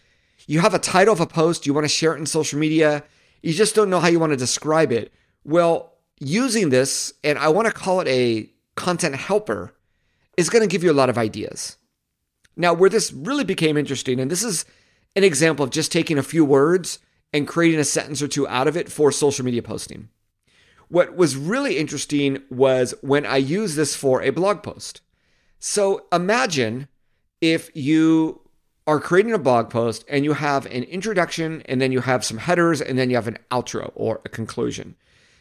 You 0.45 0.59
have 0.59 0.73
a 0.73 0.79
title 0.79 1.13
of 1.13 1.19
a 1.19 1.25
post, 1.25 1.65
you 1.65 1.73
want 1.73 1.85
to 1.85 1.89
share 1.89 2.13
it 2.15 2.19
in 2.19 2.25
social 2.25 2.59
media 2.59 3.03
you 3.43 3.53
just 3.53 3.75
don't 3.75 3.89
know 3.89 3.99
how 3.99 4.07
you 4.07 4.19
want 4.19 4.31
to 4.31 4.37
describe 4.37 4.91
it. 4.91 5.13
Well, 5.43 5.93
using 6.19 6.69
this, 6.69 7.13
and 7.23 7.37
I 7.37 7.49
want 7.49 7.67
to 7.67 7.73
call 7.73 7.99
it 7.99 8.07
a 8.07 8.49
content 8.75 9.15
helper, 9.15 9.75
is 10.37 10.49
going 10.49 10.63
to 10.63 10.71
give 10.71 10.83
you 10.83 10.91
a 10.91 10.93
lot 10.95 11.09
of 11.09 11.17
ideas. 11.17 11.77
Now, 12.55 12.73
where 12.73 12.89
this 12.89 13.11
really 13.11 13.43
became 13.43 13.77
interesting, 13.77 14.19
and 14.19 14.31
this 14.31 14.43
is 14.43 14.65
an 15.15 15.23
example 15.23 15.65
of 15.65 15.71
just 15.71 15.91
taking 15.91 16.17
a 16.17 16.23
few 16.23 16.45
words 16.45 16.99
and 17.33 17.47
creating 17.47 17.79
a 17.79 17.83
sentence 17.83 18.21
or 18.21 18.27
two 18.27 18.47
out 18.47 18.67
of 18.67 18.77
it 18.77 18.91
for 18.91 19.11
social 19.11 19.43
media 19.43 19.63
posting. 19.63 20.09
What 20.87 21.15
was 21.15 21.35
really 21.35 21.77
interesting 21.77 22.43
was 22.51 22.93
when 23.01 23.25
I 23.25 23.37
used 23.37 23.75
this 23.75 23.95
for 23.95 24.21
a 24.21 24.29
blog 24.29 24.61
post. 24.61 25.01
So 25.59 26.05
imagine 26.11 26.87
if 27.41 27.75
you 27.75 28.41
are 28.85 28.99
creating 28.99 29.33
a 29.33 29.39
blog 29.39 29.69
post 29.69 30.03
and 30.09 30.23
you 30.23 30.33
have 30.33 30.65
an 30.67 30.83
introduction 30.83 31.61
and 31.65 31.81
then 31.81 31.91
you 31.91 32.01
have 32.01 32.23
some 32.23 32.37
headers 32.37 32.81
and 32.81 32.97
then 32.97 33.09
you 33.09 33.15
have 33.15 33.27
an 33.27 33.39
outro 33.49 33.91
or 33.95 34.21
a 34.25 34.29
conclusion. 34.29 34.95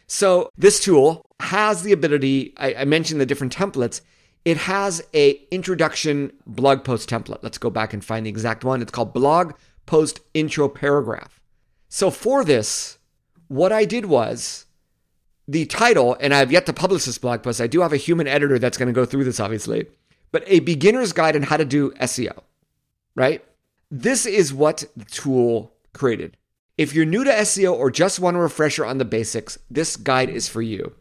So 0.07 0.49
this 0.57 0.83
tool 0.83 1.25
has 1.39 1.83
the 1.83 1.91
ability, 1.91 2.53
I, 2.57 2.73
I 2.75 2.85
mentioned 2.85 3.19
the 3.19 3.25
different 3.25 3.55
templates. 3.55 4.01
It 4.45 4.57
has 4.57 5.03
a 5.13 5.41
introduction 5.51 6.31
blog 6.45 6.83
post 6.83 7.09
template. 7.09 7.43
Let's 7.43 7.57
go 7.57 7.69
back 7.69 7.93
and 7.93 8.03
find 8.03 8.25
the 8.25 8.29
exact 8.29 8.63
one. 8.63 8.81
It's 8.81 8.91
called 8.91 9.13
blog 9.13 9.53
post 9.85 10.19
intro 10.33 10.67
paragraph. 10.67 11.39
So 11.93 12.09
for 12.09 12.43
this, 12.43 12.97
what 13.49 13.71
I 13.71 13.85
did 13.85 14.07
was 14.07 14.65
the 15.47 15.67
title, 15.67 16.17
and 16.19 16.33
I've 16.33 16.51
yet 16.51 16.65
to 16.65 16.73
publish 16.73 17.05
this 17.05 17.19
blog 17.19 17.43
post. 17.43 17.61
I 17.61 17.67
do 17.67 17.81
have 17.81 17.93
a 17.93 17.97
human 17.97 18.27
editor 18.27 18.57
that's 18.57 18.79
going 18.79 18.87
to 18.87 18.93
go 18.93 19.05
through 19.05 19.25
this, 19.25 19.39
obviously, 19.39 19.85
but 20.31 20.43
a 20.47 20.61
beginner's 20.61 21.13
guide 21.13 21.35
on 21.35 21.43
how 21.43 21.57
to 21.57 21.65
do 21.65 21.91
SEO 21.91 22.41
right? 23.15 23.43
This 23.91 24.25
is 24.25 24.53
what 24.53 24.83
the 24.95 25.05
tool 25.05 25.73
created. 25.93 26.37
If 26.77 26.95
you're 26.95 27.05
new 27.05 27.23
to 27.23 27.31
SEO 27.31 27.73
or 27.73 27.91
just 27.91 28.19
want 28.19 28.37
a 28.37 28.39
refresher 28.39 28.85
on 28.85 28.97
the 28.97 29.05
basics, 29.05 29.59
this 29.69 29.95
guide 29.95 30.29
is 30.29 30.49
for 30.49 30.61
you. 30.61 30.95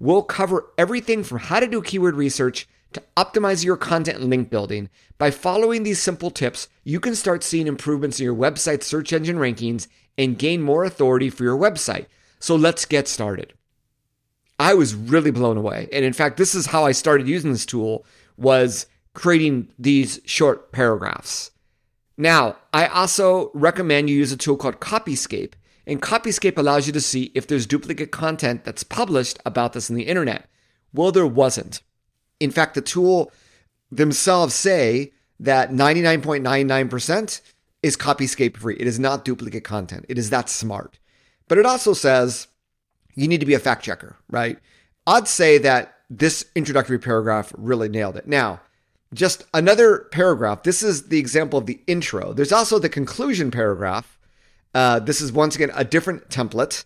We'll 0.00 0.22
cover 0.22 0.66
everything 0.76 1.22
from 1.22 1.38
how 1.38 1.60
to 1.60 1.68
do 1.68 1.80
keyword 1.80 2.16
research 2.16 2.68
to 2.94 3.02
optimize 3.16 3.64
your 3.64 3.76
content 3.76 4.18
and 4.18 4.28
link 4.28 4.50
building. 4.50 4.90
By 5.16 5.30
following 5.30 5.84
these 5.84 6.02
simple 6.02 6.30
tips, 6.30 6.68
you 6.82 6.98
can 6.98 7.14
start 7.14 7.44
seeing 7.44 7.68
improvements 7.68 8.18
in 8.18 8.24
your 8.24 8.34
website 8.34 8.82
search 8.82 9.12
engine 9.12 9.36
rankings 9.36 9.86
and 10.18 10.38
gain 10.38 10.62
more 10.62 10.84
authority 10.84 11.30
for 11.30 11.44
your 11.44 11.56
website. 11.56 12.06
So 12.38 12.56
let's 12.56 12.84
get 12.84 13.08
started. 13.08 13.54
I 14.58 14.74
was 14.74 14.94
really 14.94 15.30
blown 15.30 15.56
away. 15.56 15.88
And 15.92 16.04
in 16.04 16.12
fact, 16.12 16.36
this 16.36 16.54
is 16.54 16.66
how 16.66 16.84
I 16.84 16.92
started 16.92 17.28
using 17.28 17.52
this 17.52 17.66
tool 17.66 18.04
was 18.36 18.86
creating 19.14 19.68
these 19.78 20.20
short 20.24 20.72
paragraphs. 20.72 21.50
Now, 22.16 22.56
I 22.72 22.86
also 22.86 23.50
recommend 23.54 24.08
you 24.08 24.16
use 24.16 24.32
a 24.32 24.36
tool 24.36 24.56
called 24.56 24.80
Copyscape. 24.80 25.54
And 25.86 26.00
Copyscape 26.00 26.58
allows 26.58 26.86
you 26.86 26.92
to 26.92 27.00
see 27.00 27.32
if 27.34 27.46
there's 27.46 27.66
duplicate 27.66 28.12
content 28.12 28.64
that's 28.64 28.84
published 28.84 29.38
about 29.44 29.72
this 29.72 29.90
in 29.90 29.96
the 29.96 30.04
internet. 30.04 30.48
Well, 30.92 31.10
there 31.10 31.26
wasn't. 31.26 31.80
In 32.38 32.50
fact, 32.50 32.74
the 32.74 32.82
tool 32.82 33.32
themselves 33.90 34.54
say 34.54 35.12
that 35.40 35.70
99.99% 35.70 37.40
is 37.82 37.96
Copyscape 37.96 38.56
free. 38.56 38.76
It 38.78 38.86
is 38.86 38.98
not 38.98 39.24
duplicate 39.24 39.64
content. 39.64 40.06
It 40.08 40.18
is 40.18 40.30
that 40.30 40.48
smart. 40.48 40.98
But 41.48 41.58
it 41.58 41.66
also 41.66 41.92
says 41.92 42.48
you 43.14 43.28
need 43.28 43.40
to 43.40 43.46
be 43.46 43.54
a 43.54 43.58
fact 43.58 43.84
checker, 43.84 44.16
right? 44.30 44.58
I'd 45.06 45.28
say 45.28 45.58
that 45.58 45.94
this 46.08 46.44
introductory 46.54 46.98
paragraph 46.98 47.52
really 47.56 47.88
nailed 47.88 48.16
it. 48.16 48.26
Now, 48.26 48.60
just 49.12 49.44
another 49.52 50.08
paragraph. 50.12 50.62
This 50.62 50.82
is 50.82 51.08
the 51.08 51.18
example 51.18 51.58
of 51.58 51.66
the 51.66 51.80
intro. 51.86 52.32
There's 52.32 52.52
also 52.52 52.78
the 52.78 52.88
conclusion 52.88 53.50
paragraph. 53.50 54.18
Uh, 54.74 55.00
this 55.00 55.20
is 55.20 55.32
once 55.32 55.54
again 55.54 55.70
a 55.74 55.84
different 55.84 56.28
template. 56.28 56.84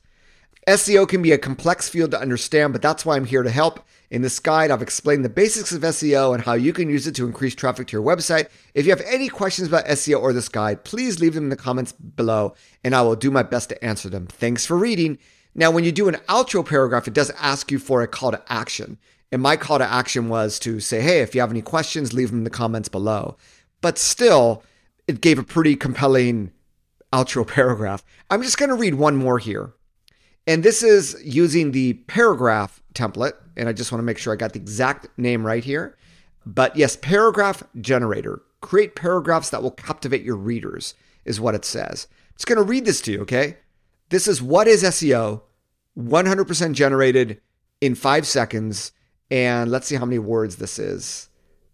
SEO 0.66 1.08
can 1.08 1.22
be 1.22 1.30
a 1.30 1.38
complex 1.38 1.88
field 1.88 2.10
to 2.10 2.20
understand, 2.20 2.72
but 2.72 2.82
that's 2.82 3.06
why 3.06 3.16
I'm 3.16 3.26
here 3.26 3.44
to 3.44 3.50
help. 3.50 3.86
In 4.10 4.22
this 4.22 4.38
guide, 4.38 4.70
I've 4.70 4.82
explained 4.82 5.24
the 5.24 5.28
basics 5.28 5.72
of 5.72 5.82
SEO 5.82 6.32
and 6.32 6.44
how 6.44 6.52
you 6.52 6.72
can 6.72 6.88
use 6.88 7.06
it 7.06 7.14
to 7.16 7.26
increase 7.26 7.54
traffic 7.54 7.88
to 7.88 7.96
your 7.96 8.06
website. 8.06 8.48
If 8.74 8.86
you 8.86 8.90
have 8.90 9.00
any 9.00 9.28
questions 9.28 9.66
about 9.66 9.86
SEO 9.86 10.20
or 10.20 10.32
this 10.32 10.48
guide, 10.48 10.84
please 10.84 11.18
leave 11.18 11.34
them 11.34 11.44
in 11.44 11.50
the 11.50 11.56
comments 11.56 11.92
below 11.92 12.54
and 12.84 12.94
I 12.94 13.02
will 13.02 13.16
do 13.16 13.30
my 13.30 13.42
best 13.42 13.70
to 13.70 13.84
answer 13.84 14.08
them. 14.08 14.26
Thanks 14.26 14.64
for 14.64 14.76
reading. 14.76 15.18
Now, 15.54 15.70
when 15.70 15.84
you 15.84 15.90
do 15.90 16.08
an 16.08 16.16
outro 16.28 16.64
paragraph, 16.64 17.08
it 17.08 17.14
does 17.14 17.30
ask 17.38 17.70
you 17.72 17.78
for 17.78 18.02
a 18.02 18.06
call 18.06 18.30
to 18.30 18.42
action. 18.48 18.98
And 19.32 19.42
my 19.42 19.56
call 19.56 19.78
to 19.78 19.84
action 19.84 20.28
was 20.28 20.58
to 20.60 20.78
say, 20.80 21.00
hey, 21.00 21.20
if 21.20 21.34
you 21.34 21.40
have 21.40 21.50
any 21.50 21.62
questions, 21.62 22.12
leave 22.12 22.30
them 22.30 22.38
in 22.38 22.44
the 22.44 22.50
comments 22.50 22.88
below. 22.88 23.36
But 23.80 23.98
still, 23.98 24.62
it 25.08 25.20
gave 25.20 25.38
a 25.38 25.42
pretty 25.42 25.74
compelling 25.74 26.52
outro 27.12 27.46
paragraph. 27.54 28.04
I'm 28.30 28.42
just 28.42 28.58
going 28.58 28.68
to 28.68 28.76
read 28.76 28.94
one 28.94 29.16
more 29.16 29.38
here. 29.38 29.72
And 30.46 30.62
this 30.62 30.82
is 30.82 31.20
using 31.24 31.72
the 31.72 31.94
paragraph 31.94 32.82
template. 32.94 33.34
And 33.56 33.68
I 33.68 33.72
just 33.72 33.90
want 33.90 34.00
to 34.00 34.04
make 34.04 34.18
sure 34.18 34.32
I 34.32 34.36
got 34.36 34.52
the 34.52 34.60
exact 34.60 35.08
name 35.18 35.46
right 35.46 35.64
here. 35.64 35.96
But 36.44 36.76
yes, 36.76 36.96
paragraph 36.96 37.62
generator. 37.80 38.42
Create 38.60 38.94
paragraphs 38.94 39.50
that 39.50 39.62
will 39.62 39.70
captivate 39.72 40.22
your 40.22 40.36
readers, 40.36 40.94
is 41.24 41.40
what 41.40 41.54
it 41.54 41.64
says. 41.64 42.06
Just 42.36 42.46
going 42.46 42.56
to 42.56 42.62
read 42.62 42.84
this 42.84 43.00
to 43.02 43.12
you, 43.12 43.20
okay? 43.22 43.58
This 44.10 44.28
is 44.28 44.40
what 44.40 44.68
is 44.68 44.82
SEO, 44.82 45.42
100% 45.98 46.72
generated 46.72 47.40
in 47.80 47.94
five 47.94 48.26
seconds 48.26 48.92
and 49.30 49.70
let's 49.70 49.86
see 49.86 49.96
how 49.96 50.04
many 50.04 50.18
words 50.18 50.56
this 50.56 50.78
is. 50.78 51.28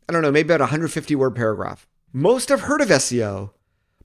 I 0.09 0.13
don't 0.13 0.23
know, 0.23 0.33
maybe 0.33 0.53
about 0.53 0.61
150 0.61 1.15
word 1.15 1.37
paragraph. 1.37 1.87
Most 2.13 2.49
have 2.49 2.63
heard 2.63 2.81
of 2.81 2.89
SEO, 2.89 3.51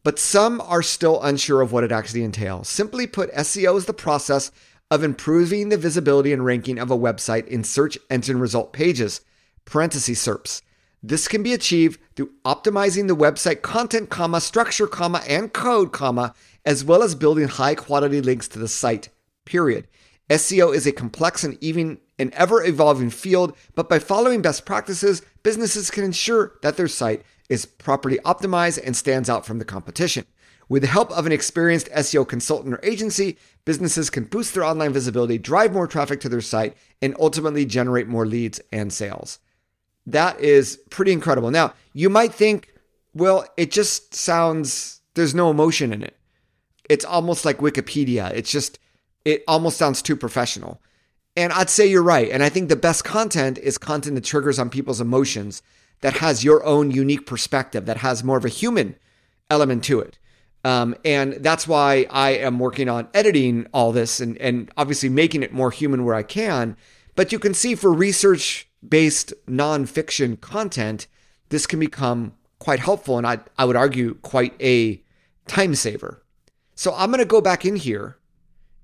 but 0.07 0.17
some 0.17 0.61
are 0.61 0.81
still 0.81 1.21
unsure 1.21 1.61
of 1.61 1.73
what 1.73 1.83
it 1.83 1.91
actually 1.91 2.23
entails. 2.23 2.69
Simply 2.69 3.05
put, 3.05 3.29
SEO 3.33 3.77
is 3.77 3.87
the 3.87 3.93
process 3.93 4.53
of 4.89 5.03
improving 5.03 5.67
the 5.67 5.75
visibility 5.75 6.31
and 6.31 6.45
ranking 6.45 6.79
of 6.79 6.89
a 6.89 6.97
website 6.97 7.45
in 7.47 7.61
search 7.61 7.97
engine 8.09 8.39
result 8.39 8.71
pages, 8.71 9.19
parentheses 9.65 10.17
SERPs. 10.19 10.61
This 11.03 11.27
can 11.27 11.43
be 11.43 11.51
achieved 11.51 11.99
through 12.15 12.31
optimizing 12.45 13.09
the 13.09 13.17
website 13.17 13.61
content, 13.61 14.09
comma, 14.09 14.39
structure, 14.39 14.87
comma, 14.87 15.23
and 15.27 15.51
code, 15.51 15.91
comma, 15.91 16.33
as 16.65 16.85
well 16.85 17.03
as 17.03 17.13
building 17.13 17.49
high 17.49 17.75
quality 17.75 18.21
links 18.21 18.47
to 18.47 18.59
the 18.59 18.69
site. 18.69 19.09
Period. 19.43 19.89
SEO 20.29 20.73
is 20.73 20.87
a 20.87 20.93
complex 20.93 21.43
and 21.43 21.57
even 21.59 21.97
an 22.17 22.31
ever 22.33 22.63
evolving 22.63 23.09
field, 23.09 23.57
but 23.75 23.89
by 23.89 23.99
following 23.99 24.41
best 24.41 24.65
practices, 24.65 25.21
businesses 25.43 25.91
can 25.91 26.05
ensure 26.05 26.53
that 26.61 26.77
their 26.77 26.87
site 26.87 27.23
is 27.49 27.65
properly 27.65 28.19
optimized 28.25 28.79
and 28.83 28.95
stands 28.95 29.29
out 29.29 29.45
from 29.45 29.59
the 29.59 29.65
competition. 29.65 30.25
With 30.69 30.81
the 30.81 30.89
help 30.89 31.11
of 31.11 31.25
an 31.25 31.31
experienced 31.31 31.89
SEO 31.91 32.27
consultant 32.27 32.73
or 32.73 32.79
agency, 32.83 33.37
businesses 33.63 34.09
can 34.09 34.25
boost 34.25 34.53
their 34.53 34.65
online 34.65 34.91
visibility, 34.91 35.37
drive 35.37 35.71
more 35.71 35.87
traffic 35.87 36.19
to 36.21 36.29
their 36.29 36.41
site, 36.41 36.75
and 37.01 37.15
ultimately 37.19 37.65
generate 37.65 38.07
more 38.07 38.25
leads 38.25 38.59
and 38.71 38.91
sales. 38.91 39.39
That 40.05 40.39
is 40.39 40.77
pretty 40.89 41.13
incredible. 41.13 41.51
Now, 41.51 41.73
you 41.93 42.09
might 42.09 42.33
think, 42.33 42.73
well, 43.13 43.45
it 43.55 43.71
just 43.71 44.13
sounds, 44.13 45.01
there's 45.13 45.35
no 45.35 45.49
emotion 45.49 45.93
in 45.93 46.03
it. 46.03 46.17
It's 46.89 47.05
almost 47.05 47.45
like 47.45 47.59
Wikipedia. 47.59 48.31
It's 48.31 48.51
just, 48.51 48.79
it 49.25 49.43
almost 49.47 49.77
sounds 49.77 50.01
too 50.01 50.15
professional. 50.15 50.81
And 51.35 51.53
I'd 51.53 51.69
say 51.69 51.87
you're 51.87 52.03
right. 52.03 52.29
And 52.29 52.41
I 52.41 52.49
think 52.49 52.67
the 52.67 52.75
best 52.75 53.03
content 53.03 53.57
is 53.57 53.77
content 53.77 54.15
that 54.15 54.23
triggers 54.23 54.59
on 54.59 54.69
people's 54.69 55.01
emotions, 55.01 55.61
that 56.01 56.17
has 56.17 56.43
your 56.43 56.63
own 56.65 56.91
unique 56.91 57.25
perspective, 57.25 57.85
that 57.85 57.97
has 57.97 58.23
more 58.23 58.37
of 58.37 58.45
a 58.45 58.49
human 58.49 58.95
element 59.49 59.83
to 59.85 59.99
it. 59.99 60.17
Um, 60.63 60.95
and 61.05 61.33
that's 61.33 61.67
why 61.67 62.05
I 62.09 62.31
am 62.31 62.59
working 62.59 62.89
on 62.89 63.07
editing 63.13 63.67
all 63.73 63.91
this 63.91 64.19
and, 64.19 64.37
and 64.37 64.69
obviously 64.75 65.09
making 65.09 65.43
it 65.43 65.53
more 65.53 65.71
human 65.71 66.03
where 66.03 66.15
I 66.15 66.23
can. 66.23 66.75
But 67.15 67.31
you 67.31 67.39
can 67.39 67.53
see 67.53 67.73
for 67.73 67.91
research 67.91 68.67
based 68.87 69.33
nonfiction 69.47 70.39
content, 70.41 71.07
this 71.49 71.65
can 71.65 71.79
become 71.79 72.33
quite 72.59 72.79
helpful. 72.79 73.17
And 73.17 73.25
I, 73.25 73.39
I 73.57 73.65
would 73.65 73.75
argue 73.75 74.15
quite 74.15 74.53
a 74.61 75.01
time 75.47 75.75
saver. 75.75 76.23
So 76.75 76.93
I'm 76.93 77.09
going 77.11 77.19
to 77.19 77.25
go 77.25 77.41
back 77.41 77.65
in 77.65 77.75
here 77.75 78.17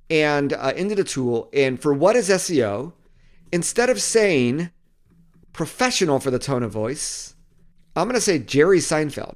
and 0.09 0.53
uh, 0.53 0.73
into 0.75 0.95
the 0.95 1.03
tool. 1.03 1.49
And 1.53 1.81
for 1.81 1.93
what 1.93 2.15
is 2.15 2.29
SEO, 2.29 2.93
instead 3.51 3.89
of 3.89 4.01
saying 4.01 4.71
professional 5.53 6.19
for 6.19 6.31
the 6.31 6.39
tone 6.39 6.63
of 6.63 6.71
voice, 6.71 7.35
I'm 7.95 8.07
going 8.07 8.15
to 8.15 8.21
say 8.21 8.39
Jerry 8.39 8.79
Seinfeld. 8.79 9.35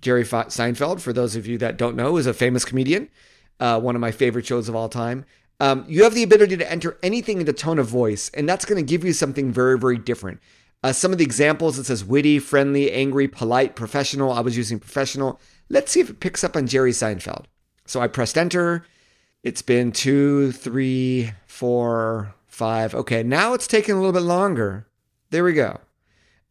Jerry 0.00 0.24
Seinfeld, 0.24 1.00
for 1.00 1.12
those 1.12 1.36
of 1.36 1.46
you 1.46 1.58
that 1.58 1.76
don't 1.76 1.96
know, 1.96 2.16
is 2.16 2.26
a 2.26 2.34
famous 2.34 2.64
comedian, 2.64 3.08
uh, 3.58 3.80
one 3.80 3.96
of 3.96 4.00
my 4.00 4.12
favorite 4.12 4.46
shows 4.46 4.68
of 4.68 4.76
all 4.76 4.88
time. 4.88 5.24
Um, 5.58 5.84
you 5.88 6.04
have 6.04 6.14
the 6.14 6.22
ability 6.22 6.56
to 6.58 6.70
enter 6.70 6.98
anything 7.02 7.40
into 7.40 7.52
tone 7.52 7.78
of 7.78 7.88
voice, 7.88 8.30
and 8.34 8.48
that's 8.48 8.64
going 8.64 8.76
to 8.76 8.88
give 8.88 9.04
you 9.04 9.12
something 9.12 9.50
very, 9.50 9.78
very 9.78 9.98
different. 9.98 10.40
Uh, 10.82 10.92
some 10.92 11.12
of 11.12 11.18
the 11.18 11.24
examples 11.24 11.78
it 11.78 11.86
says 11.86 12.04
witty, 12.04 12.38
friendly, 12.38 12.92
angry, 12.92 13.26
polite, 13.26 13.74
professional. 13.74 14.30
I 14.30 14.40
was 14.40 14.56
using 14.56 14.78
professional. 14.78 15.40
Let's 15.68 15.90
see 15.90 16.00
if 16.00 16.10
it 16.10 16.20
picks 16.20 16.44
up 16.44 16.54
on 16.54 16.66
Jerry 16.66 16.92
Seinfeld. 16.92 17.46
So 17.86 18.00
I 18.00 18.06
pressed 18.06 18.36
enter. 18.36 18.84
It's 19.42 19.62
been 19.62 19.92
two, 19.92 20.52
three, 20.52 21.32
four, 21.46 22.34
five. 22.46 22.94
Okay, 22.94 23.22
now 23.22 23.54
it's 23.54 23.66
taking 23.66 23.94
a 23.94 23.98
little 23.98 24.12
bit 24.12 24.22
longer. 24.22 24.85
There 25.30 25.44
we 25.44 25.52
go. 25.52 25.80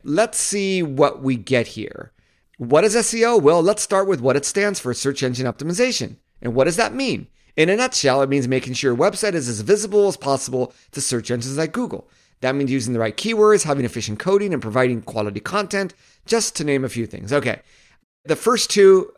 Let's 0.04 0.38
see 0.38 0.84
what 0.84 1.22
we 1.22 1.36
get 1.36 1.68
here. 1.68 2.12
What 2.58 2.84
is 2.84 2.96
SEO? 2.96 3.42
Well, 3.42 3.62
let's 3.62 3.82
start 3.82 4.08
with 4.08 4.22
what 4.22 4.36
it 4.36 4.46
stands 4.46 4.80
for 4.80 4.94
search 4.94 5.24
engine 5.24 5.46
optimization. 5.46 6.18
And 6.42 6.54
what 6.54 6.66
does 6.66 6.78
that 6.78 6.94
mean? 6.94 7.28
In 7.58 7.70
a 7.70 7.76
nutshell, 7.76 8.22
it 8.22 8.30
means 8.30 8.48
making 8.48 8.74
sure 8.74 8.92
your 8.92 8.98
website 8.98 9.34
is 9.34 9.48
as 9.48 9.62
visible 9.62 10.08
as 10.08 10.18
possible 10.18 10.74
to 10.92 11.02
search 11.02 11.32
engines 11.32 11.58
like 11.58 11.72
Google. 11.72 12.10
That 12.42 12.56
means 12.56 12.72
using 12.72 12.94
the 12.94 13.00
right 13.00 13.16
keywords, 13.16 13.64
having 13.64 13.86
efficient 13.86 14.20
coding, 14.20 14.54
and 14.54 14.62
providing 14.62 15.02
quality 15.02 15.40
content, 15.40 15.94
just 16.26 16.56
to 16.58 16.64
name 16.64 16.84
a 16.84 16.90
few 16.90 17.06
things. 17.06 17.32
Okay. 17.32 17.62
The 18.26 18.36
first 18.36 18.70
two 18.70 19.12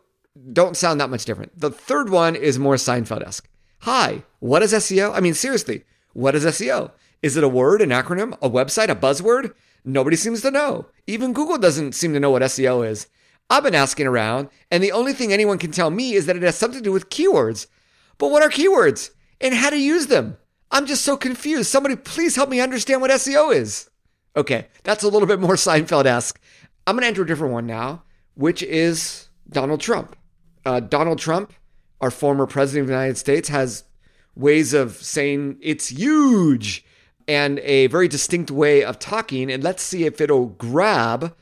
don't 0.52 0.76
sound 0.76 1.00
that 1.00 1.10
much 1.10 1.24
different. 1.24 1.58
The 1.58 1.70
third 1.70 2.10
one 2.10 2.36
is 2.36 2.58
more 2.58 2.76
Seinfeld 2.76 3.26
esque. 3.26 3.48
Hi, 3.80 4.22
what 4.38 4.62
is 4.62 4.72
SEO? 4.72 5.12
I 5.14 5.20
mean, 5.20 5.34
seriously, 5.34 5.84
what 6.12 6.34
is 6.34 6.44
SEO? 6.44 6.92
Is 7.22 7.36
it 7.36 7.44
a 7.44 7.48
word, 7.48 7.82
an 7.82 7.90
acronym, 7.90 8.34
a 8.40 8.48
website, 8.48 8.88
a 8.88 8.94
buzzword? 8.94 9.52
Nobody 9.84 10.16
seems 10.16 10.42
to 10.42 10.50
know. 10.50 10.86
Even 11.06 11.32
Google 11.32 11.58
doesn't 11.58 11.94
seem 11.94 12.12
to 12.12 12.20
know 12.20 12.30
what 12.30 12.42
SEO 12.42 12.86
is. 12.86 13.08
I've 13.50 13.62
been 13.62 13.74
asking 13.74 14.06
around, 14.06 14.50
and 14.70 14.82
the 14.82 14.92
only 14.92 15.12
thing 15.12 15.32
anyone 15.32 15.58
can 15.58 15.72
tell 15.72 15.90
me 15.90 16.12
is 16.12 16.26
that 16.26 16.36
it 16.36 16.42
has 16.42 16.56
something 16.56 16.80
to 16.80 16.84
do 16.84 16.92
with 16.92 17.10
keywords. 17.10 17.66
But 18.18 18.30
what 18.30 18.42
are 18.42 18.50
keywords? 18.50 19.10
And 19.40 19.54
how 19.54 19.70
to 19.70 19.78
use 19.78 20.06
them? 20.06 20.36
I'm 20.70 20.86
just 20.86 21.04
so 21.04 21.16
confused. 21.16 21.70
Somebody 21.70 21.96
please 21.96 22.36
help 22.36 22.50
me 22.50 22.60
understand 22.60 23.00
what 23.00 23.10
SEO 23.10 23.54
is. 23.54 23.88
Okay, 24.36 24.68
that's 24.82 25.02
a 25.02 25.08
little 25.08 25.26
bit 25.26 25.40
more 25.40 25.54
Seinfeld 25.54 26.04
esque. 26.04 26.38
I'm 26.86 26.94
going 26.94 27.02
to 27.02 27.08
enter 27.08 27.22
a 27.22 27.26
different 27.26 27.54
one 27.54 27.66
now, 27.66 28.02
which 28.34 28.62
is 28.62 29.28
Donald 29.48 29.80
Trump. 29.80 30.14
Uh, 30.64 30.80
Donald 30.80 31.18
Trump, 31.18 31.52
our 32.00 32.10
former 32.10 32.46
president 32.46 32.82
of 32.82 32.88
the 32.88 32.94
United 32.94 33.16
States, 33.16 33.48
has 33.48 33.84
ways 34.36 34.74
of 34.74 34.96
saying 34.96 35.56
it's 35.60 35.88
huge 35.88 36.84
and 37.28 37.58
a 37.60 37.86
very 37.88 38.08
distinct 38.08 38.50
way 38.50 38.82
of 38.82 38.98
talking. 38.98 39.52
And 39.52 39.62
let's 39.62 39.82
see 39.82 40.04
if 40.04 40.20
it'll 40.20 40.46
grab 40.46 41.36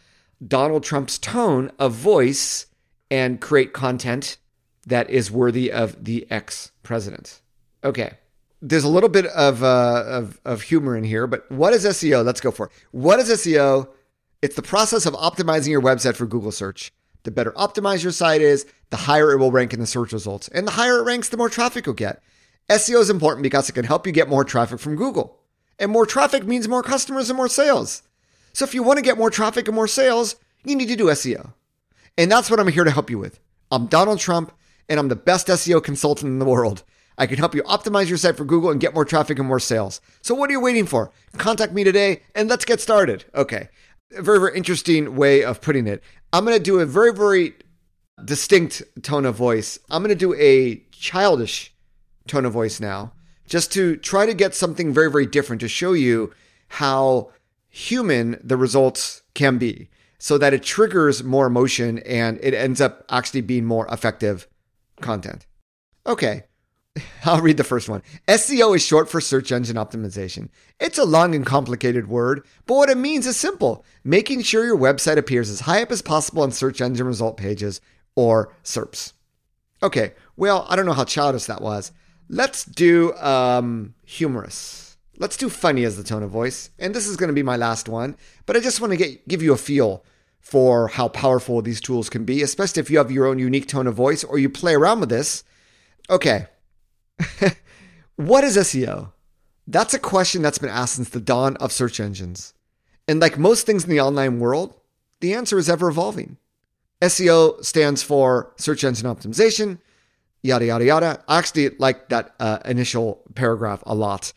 Donald 0.47 0.83
Trump's 0.83 1.17
tone 1.17 1.71
of 1.79 1.93
voice 1.93 2.67
and 3.11 3.41
create 3.41 3.73
content 3.73 4.37
that 4.85 5.09
is 5.09 5.31
worthy 5.31 5.71
of 5.73 6.05
the 6.05 6.27
ex 6.29 6.73
president. 6.83 7.41
Okay. 7.85 8.15
There's 8.61 8.85
a 8.85 8.89
little 8.89 9.09
bit 9.09 9.27
of, 9.27 9.63
uh, 9.63 10.03
of, 10.07 10.41
of 10.45 10.63
humor 10.63 10.97
in 10.97 11.05
here, 11.05 11.27
but 11.27 11.51
what 11.53 11.73
is 11.73 11.85
SEO? 11.85 12.25
Let's 12.25 12.41
go 12.41 12.51
for 12.51 12.67
it. 12.67 12.73
What 12.91 13.21
is 13.21 13.29
SEO? 13.29 13.89
It's 14.43 14.57
the 14.57 14.63
process 14.63 15.07
of 15.07 15.15
optimizing 15.15 15.69
your 15.69 15.83
website 15.83 16.17
for 16.17 16.27
Google 16.27 16.53
search. 16.53 16.93
The 17.23 17.31
better 17.31 17.53
optimized 17.53 18.03
your 18.03 18.13
site 18.13 18.41
is, 18.41 18.67
the 18.91 18.97
higher 18.97 19.33
it 19.33 19.39
will 19.39 19.53
rank 19.53 19.75
in 19.75 19.81
the 19.81 19.87
search 19.87 20.13
results. 20.13 20.49
And 20.49 20.67
the 20.67 20.73
higher 20.73 20.99
it 20.99 21.03
ranks, 21.03 21.29
the 21.29 21.37
more 21.37 21.49
traffic 21.49 21.87
you'll 21.87 21.95
get. 21.95 22.23
SEO 22.71 23.01
is 23.01 23.11
important 23.11 23.43
because 23.43 23.69
it 23.69 23.73
can 23.73 23.85
help 23.85 24.07
you 24.07 24.13
get 24.13 24.29
more 24.29 24.45
traffic 24.45 24.81
from 24.81 24.97
Google. 24.97 25.39
And 25.79 25.91
more 25.91 26.07
traffic 26.07 26.45
means 26.45 26.69
more 26.69 26.83
customers 26.83 27.29
and 27.31 27.37
more 27.37 27.49
sales. 27.49 28.03
So 28.53 28.65
if 28.65 28.75
you 28.75 28.83
want 28.83 28.99
to 28.99 29.05
get 29.05 29.19
more 29.19 29.31
traffic 29.31 29.69
and 29.69 29.75
more 29.75 29.89
sales, 29.89 30.37
you 30.65 30.75
need 30.75 30.89
to 30.89 30.97
do 30.97 31.07
SEO. 31.07 31.53
And 32.17 32.33
that's 32.33 32.51
what 32.51 32.59
I'm 32.59 32.69
here 32.69 32.85
to 32.85 32.91
help 32.91 33.11
you 33.11 33.19
with. 33.19 33.39
I'm 33.71 33.87
Donald 33.87 34.19
Trump, 34.19 34.53
and 34.89 34.99
I'm 34.99 35.09
the 35.09 35.17
best 35.17 35.49
SEO 35.49 35.83
consultant 35.83 36.31
in 36.31 36.39
the 36.39 36.47
world. 36.47 36.83
I 37.19 37.27
can 37.27 37.39
help 37.39 37.55
you 37.55 37.63
optimize 37.63 38.09
your 38.09 38.19
site 38.19 38.37
for 38.37 38.45
Google 38.45 38.71
and 38.71 38.81
get 38.81 38.95
more 38.95 39.05
traffic 39.05 39.39
and 39.39 39.49
more 39.49 39.61
sales. 39.61 40.01
So 40.23 40.35
what 40.35 40.51
are 40.51 40.53
you 40.53 40.61
waiting 40.61 40.87
for? 40.87 41.11
Contact 41.37 41.73
me 41.73 41.85
today 41.85 42.23
and 42.35 42.49
let's 42.49 42.65
get 42.65 42.81
started. 42.81 43.25
Okay. 43.35 43.69
A 44.17 44.23
very, 44.23 44.39
very 44.39 44.57
interesting 44.57 45.17
way 45.17 45.43
of 45.43 45.61
putting 45.61 45.87
it. 45.87 46.03
I'm 46.33 46.45
going 46.45 46.57
to 46.57 46.63
do 46.63 46.81
a 46.81 46.87
very, 46.87 47.13
very 47.13 47.55
distinct 48.25 48.83
tone 49.03 49.27
of 49.27 49.35
voice. 49.35 49.79
I'm 49.91 50.03
going 50.03 50.15
to 50.15 50.15
do 50.15 50.35
a 50.35 50.77
childish 50.93 51.75
tone 52.27 52.45
of 52.45 52.53
voice 52.53 52.81
now, 52.81 53.13
just 53.47 53.73
to 53.73 53.97
try 53.97 54.27
to 54.27 54.35
get 54.35 54.55
something 54.55 54.93
very, 54.93 55.11
very 55.11 55.27
different 55.27 55.61
to 55.61 55.69
show 55.69 55.93
you 55.93 56.33
how 56.69 57.31
human 57.69 58.41
the 58.43 58.57
results 58.57 59.23
can 59.35 59.59
be 59.59 59.89
so 60.19 60.39
that 60.39 60.55
it 60.55 60.63
triggers 60.63 61.23
more 61.23 61.47
emotion 61.47 61.99
and 62.01 62.39
it 62.43 62.55
ends 62.55 62.81
up 62.81 63.05
actually 63.11 63.43
being 63.43 63.65
more 63.65 63.87
effective 63.89 64.49
content. 65.01 65.47
Okay, 66.07 66.45
I'll 67.25 67.41
read 67.41 67.57
the 67.57 67.65
first 67.65 67.89
one. 67.89 68.03
SEO 68.29 68.75
is 68.75 68.85
short 68.85 69.11
for 69.11 69.21
search 69.21 69.53
engine 69.53 69.77
optimization. 69.77 70.49
It's 70.81 70.99
a 70.99 71.05
long 71.05 71.35
and 71.35 71.45
complicated 71.45 72.09
word, 72.09 72.47
but 72.67 72.77
what 72.77 72.91
it 72.91 72.97
means 72.97 73.27
is 73.27 73.37
simple 73.37 73.85
making 74.05 74.43
sure 74.43 74.65
your 74.65 74.79
website 74.79 75.19
appears 75.19 75.51
as 75.51 75.61
high 75.61 75.83
up 75.83 75.93
as 75.93 76.03
possible 76.03 76.43
on 76.43 76.53
search 76.53 76.81
engine 76.81 77.07
result 77.07 77.37
pages 77.37 77.81
or 78.15 78.53
SERPs. 78.65 79.13
Okay, 79.83 80.15
well, 80.37 80.67
I 80.69 80.77
don't 80.77 80.87
know 80.87 80.93
how 80.93 81.05
childish 81.05 81.45
that 81.45 81.61
was. 81.61 81.93
Let's 82.29 82.65
do 82.65 83.15
um, 83.17 83.95
humorous. 84.05 84.97
Let's 85.19 85.37
do 85.37 85.49
funny 85.49 85.85
as 85.85 85.97
the 85.97 86.05
tone 86.05 86.23
of 86.23 86.31
voice. 86.31 86.71
And 86.79 86.95
this 86.95 87.07
is 87.07 87.17
going 87.17 87.29
to 87.29 87.35
be 87.35 87.43
my 87.43 87.57
last 87.57 87.89
one, 87.89 88.17
but 88.45 88.57
I 88.57 88.61
just 88.61 88.81
want 88.81 88.93
to 88.93 88.97
get, 88.97 89.27
give 89.29 89.43
you 89.43 89.53
a 89.53 89.57
feel 89.57 90.05
for 90.41 90.89
how 90.89 91.09
powerful 91.09 91.61
these 91.63 91.81
tools 91.81 92.09
can 92.09 92.25
be, 92.25 92.43
especially 92.43 92.81
if 92.81 92.91
you 92.91 92.99
have 92.99 93.11
your 93.11 93.27
own 93.27 93.39
unique 93.39 93.67
tone 93.67 93.87
of 93.87 93.95
voice 93.95 94.23
or 94.23 94.39
you 94.39 94.49
play 94.49 94.75
around 94.75 95.01
with 95.01 95.09
this. 95.09 95.43
Okay. 96.09 96.47
what 98.17 98.45
is 98.45 98.57
SEO? 98.57 99.13
That's 99.67 99.95
a 99.95 99.99
question 99.99 100.43
that's 100.43 100.59
been 100.59 100.71
asked 100.71 100.95
since 100.95 101.09
the 101.09 101.21
dawn 101.21 101.57
of 101.57 101.73
search 101.73 101.99
engines. 101.99 102.55
And 103.09 103.21
like 103.21 103.39
most 103.39 103.67
things 103.67 103.85
in 103.85 103.91
the 103.91 104.01
online 104.01 104.39
world, 104.39 104.75
the 105.21 105.35
answer 105.35 105.59
is 105.59 105.69
ever 105.69 105.89
evolving. 105.89 106.37
SEO 107.03 107.65
stands 107.65 108.03
for 108.03 108.53
search 108.57 108.85
engine 108.85 109.07
optimization, 109.07 109.79
yada, 110.47 110.65
yada, 110.67 110.85
yada. 110.85 111.25
I 111.29 111.39
actually 111.39 111.71
like 111.79 112.09
that 112.09 112.35
uh, 112.41 112.59
initial 112.65 113.23
paragraph 113.35 113.83
a 113.87 113.95
lot. 113.95 114.33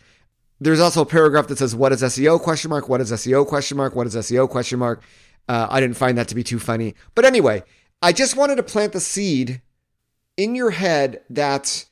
There's 0.59 0.79
also 0.79 1.01
a 1.01 1.05
paragraph 1.05 1.47
that 1.47 1.57
says, 1.57 1.75
what 1.75 1.91
is 1.91 2.01
SEO 2.01 2.41
question 2.41 2.69
mark? 2.69 2.89
What 2.89 2.99
is 2.99 3.11
SEO 3.11 3.47
question 3.47 3.77
mark? 3.77 3.95
What 3.95 4.07
is 4.07 4.15
SEO 4.15 4.49
question 4.49 4.79
mark? 4.79 5.01
Uh, 5.47 5.67
I 5.69 5.79
didn't 5.79 5.97
find 5.97 6.17
that 6.17 6.27
to 6.27 6.35
be 6.35 6.43
too 6.43 6.59
funny. 6.59 6.95
But 7.15 7.25
anyway, 7.25 7.63
I 8.01 8.11
just 8.11 8.35
wanted 8.35 8.55
to 8.55 8.63
plant 8.63 8.93
the 8.93 8.99
seed 8.99 9.61
in 10.35 10.55
your 10.55 10.71
head 10.71 11.21
that 11.29 11.85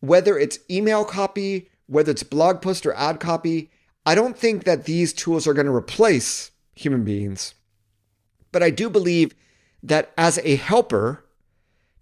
whether 0.00 0.38
it's 0.38 0.58
email 0.70 1.04
copy, 1.04 1.70
whether 1.86 2.10
it's 2.10 2.22
blog 2.22 2.60
post 2.60 2.84
or 2.84 2.94
ad 2.94 3.18
copy, 3.18 3.70
I 4.04 4.14
don't 4.14 4.36
think 4.36 4.64
that 4.64 4.84
these 4.84 5.12
tools 5.12 5.46
are 5.46 5.54
going 5.54 5.66
to 5.66 5.74
replace 5.74 6.50
human 6.74 7.04
beings. 7.04 7.54
But 8.50 8.62
I 8.62 8.70
do 8.70 8.90
believe 8.90 9.34
that 9.82 10.12
as 10.18 10.38
a 10.38 10.56
helper, 10.56 11.21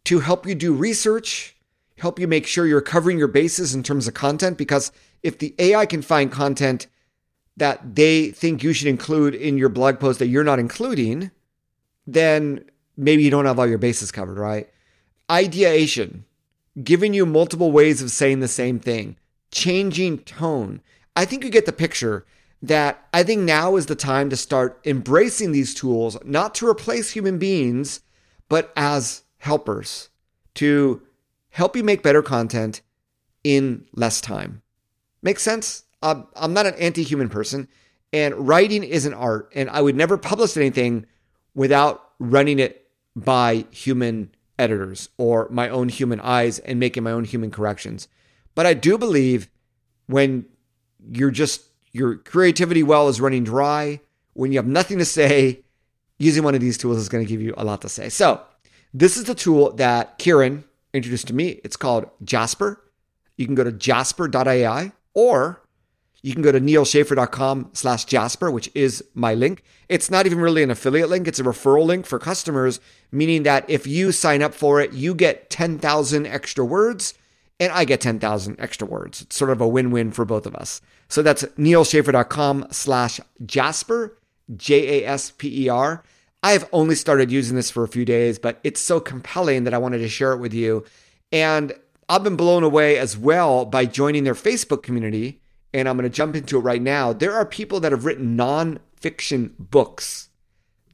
to 0.04 0.20
help 0.20 0.46
you 0.46 0.54
do 0.54 0.74
research, 0.74 1.56
help 1.98 2.18
you 2.18 2.26
make 2.26 2.46
sure 2.46 2.66
you're 2.66 2.80
covering 2.80 3.18
your 3.18 3.28
bases 3.28 3.74
in 3.74 3.82
terms 3.82 4.08
of 4.08 4.14
content. 4.14 4.58
Because 4.58 4.92
if 5.22 5.38
the 5.38 5.54
AI 5.58 5.86
can 5.86 6.02
find 6.02 6.32
content 6.32 6.86
that 7.56 7.94
they 7.94 8.30
think 8.30 8.62
you 8.62 8.72
should 8.72 8.88
include 8.88 9.34
in 9.34 9.58
your 9.58 9.68
blog 9.68 10.00
post 10.00 10.18
that 10.18 10.28
you're 10.28 10.44
not 10.44 10.58
including, 10.58 11.30
then 12.06 12.64
maybe 12.96 13.22
you 13.22 13.30
don't 13.30 13.46
have 13.46 13.58
all 13.58 13.66
your 13.66 13.78
bases 13.78 14.10
covered, 14.10 14.38
right? 14.38 14.68
Ideation, 15.30 16.24
giving 16.82 17.14
you 17.14 17.26
multiple 17.26 17.70
ways 17.70 18.02
of 18.02 18.10
saying 18.10 18.40
the 18.40 18.48
same 18.48 18.78
thing, 18.80 19.16
changing 19.50 20.18
tone. 20.20 20.80
I 21.14 21.24
think 21.24 21.44
you 21.44 21.50
get 21.50 21.66
the 21.66 21.72
picture 21.72 22.24
that 22.62 23.06
I 23.12 23.22
think 23.22 23.42
now 23.42 23.76
is 23.76 23.86
the 23.86 23.94
time 23.94 24.30
to 24.30 24.36
start 24.36 24.80
embracing 24.84 25.52
these 25.52 25.74
tools, 25.74 26.16
not 26.24 26.54
to 26.56 26.68
replace 26.68 27.10
human 27.10 27.38
beings, 27.38 28.00
but 28.48 28.72
as 28.76 29.22
helpers 29.40 30.08
to 30.54 31.02
help 31.50 31.76
you 31.76 31.82
make 31.82 32.02
better 32.02 32.22
content 32.22 32.80
in 33.42 33.84
less 33.94 34.20
time. 34.20 34.62
Makes 35.22 35.42
sense? 35.42 35.84
I'm 36.02 36.54
not 36.54 36.66
an 36.66 36.74
anti 36.74 37.02
human 37.02 37.28
person, 37.28 37.68
and 38.12 38.48
writing 38.48 38.84
is 38.84 39.04
an 39.04 39.12
art, 39.12 39.50
and 39.54 39.68
I 39.68 39.82
would 39.82 39.96
never 39.96 40.16
publish 40.16 40.56
anything 40.56 41.04
without 41.54 42.02
running 42.18 42.58
it 42.58 42.88
by 43.14 43.66
human 43.70 44.30
editors 44.58 45.08
or 45.18 45.48
my 45.50 45.68
own 45.68 45.88
human 45.88 46.20
eyes 46.20 46.58
and 46.60 46.78
making 46.78 47.02
my 47.02 47.12
own 47.12 47.24
human 47.24 47.50
corrections. 47.50 48.08
But 48.54 48.66
I 48.66 48.74
do 48.74 48.96
believe 48.96 49.48
when 50.06 50.46
you're 51.10 51.30
just, 51.30 51.64
your 51.92 52.16
creativity 52.16 52.82
well 52.82 53.08
is 53.08 53.20
running 53.20 53.44
dry, 53.44 54.00
when 54.32 54.52
you 54.52 54.58
have 54.58 54.66
nothing 54.66 54.98
to 54.98 55.04
say, 55.04 55.64
using 56.18 56.44
one 56.44 56.54
of 56.54 56.60
these 56.60 56.78
tools 56.78 56.98
is 56.98 57.08
going 57.08 57.24
to 57.24 57.28
give 57.28 57.40
you 57.42 57.54
a 57.56 57.64
lot 57.64 57.82
to 57.82 57.88
say. 57.88 58.08
So, 58.08 58.42
this 58.92 59.16
is 59.16 59.24
the 59.24 59.34
tool 59.34 59.72
that 59.74 60.18
Ciaran 60.18 60.64
introduced 60.92 61.28
to 61.28 61.34
me. 61.34 61.60
It's 61.64 61.76
called 61.76 62.10
Jasper. 62.24 62.82
You 63.36 63.46
can 63.46 63.54
go 63.54 63.64
to 63.64 63.72
jasper.ai 63.72 64.92
or 65.14 65.62
you 66.22 66.34
can 66.34 66.42
go 66.42 66.52
to 66.52 66.60
nealschaffer.com 66.60 67.70
slash 67.72 68.04
jasper, 68.04 68.50
which 68.50 68.70
is 68.74 69.02
my 69.14 69.34
link. 69.34 69.62
It's 69.88 70.10
not 70.10 70.26
even 70.26 70.38
really 70.38 70.62
an 70.62 70.70
affiliate 70.70 71.08
link. 71.08 71.26
It's 71.26 71.40
a 71.40 71.44
referral 71.44 71.86
link 71.86 72.04
for 72.04 72.18
customers, 72.18 72.78
meaning 73.10 73.44
that 73.44 73.68
if 73.68 73.86
you 73.86 74.12
sign 74.12 74.42
up 74.42 74.52
for 74.52 74.80
it, 74.80 74.92
you 74.92 75.14
get 75.14 75.48
10,000 75.48 76.26
extra 76.26 76.64
words 76.64 77.14
and 77.58 77.72
I 77.72 77.84
get 77.84 78.00
10,000 78.00 78.58
extra 78.58 78.86
words. 78.86 79.22
It's 79.22 79.36
sort 79.36 79.50
of 79.50 79.60
a 79.60 79.68
win-win 79.68 80.12
for 80.12 80.24
both 80.24 80.46
of 80.46 80.54
us. 80.54 80.80
So 81.08 81.22
that's 81.22 81.44
nealschaffer.com 81.58 82.68
slash 82.70 83.20
Jasper, 83.44 84.18
J-A-S-P-E-R. 84.56 86.02
I 86.42 86.52
have 86.52 86.68
only 86.72 86.94
started 86.94 87.30
using 87.30 87.56
this 87.56 87.70
for 87.70 87.84
a 87.84 87.88
few 87.88 88.04
days, 88.04 88.38
but 88.38 88.60
it's 88.64 88.80
so 88.80 88.98
compelling 88.98 89.64
that 89.64 89.74
I 89.74 89.78
wanted 89.78 89.98
to 89.98 90.08
share 90.08 90.32
it 90.32 90.38
with 90.38 90.54
you. 90.54 90.84
And 91.32 91.72
I've 92.08 92.24
been 92.24 92.36
blown 92.36 92.62
away 92.62 92.98
as 92.98 93.16
well 93.16 93.64
by 93.64 93.84
joining 93.84 94.24
their 94.24 94.34
Facebook 94.34 94.82
community. 94.82 95.40
And 95.72 95.88
I'm 95.88 95.96
going 95.96 96.10
to 96.10 96.14
jump 96.14 96.34
into 96.34 96.56
it 96.56 96.62
right 96.62 96.82
now. 96.82 97.12
There 97.12 97.34
are 97.34 97.46
people 97.46 97.78
that 97.80 97.92
have 97.92 98.04
written 98.04 98.36
nonfiction 98.36 99.52
books 99.58 100.30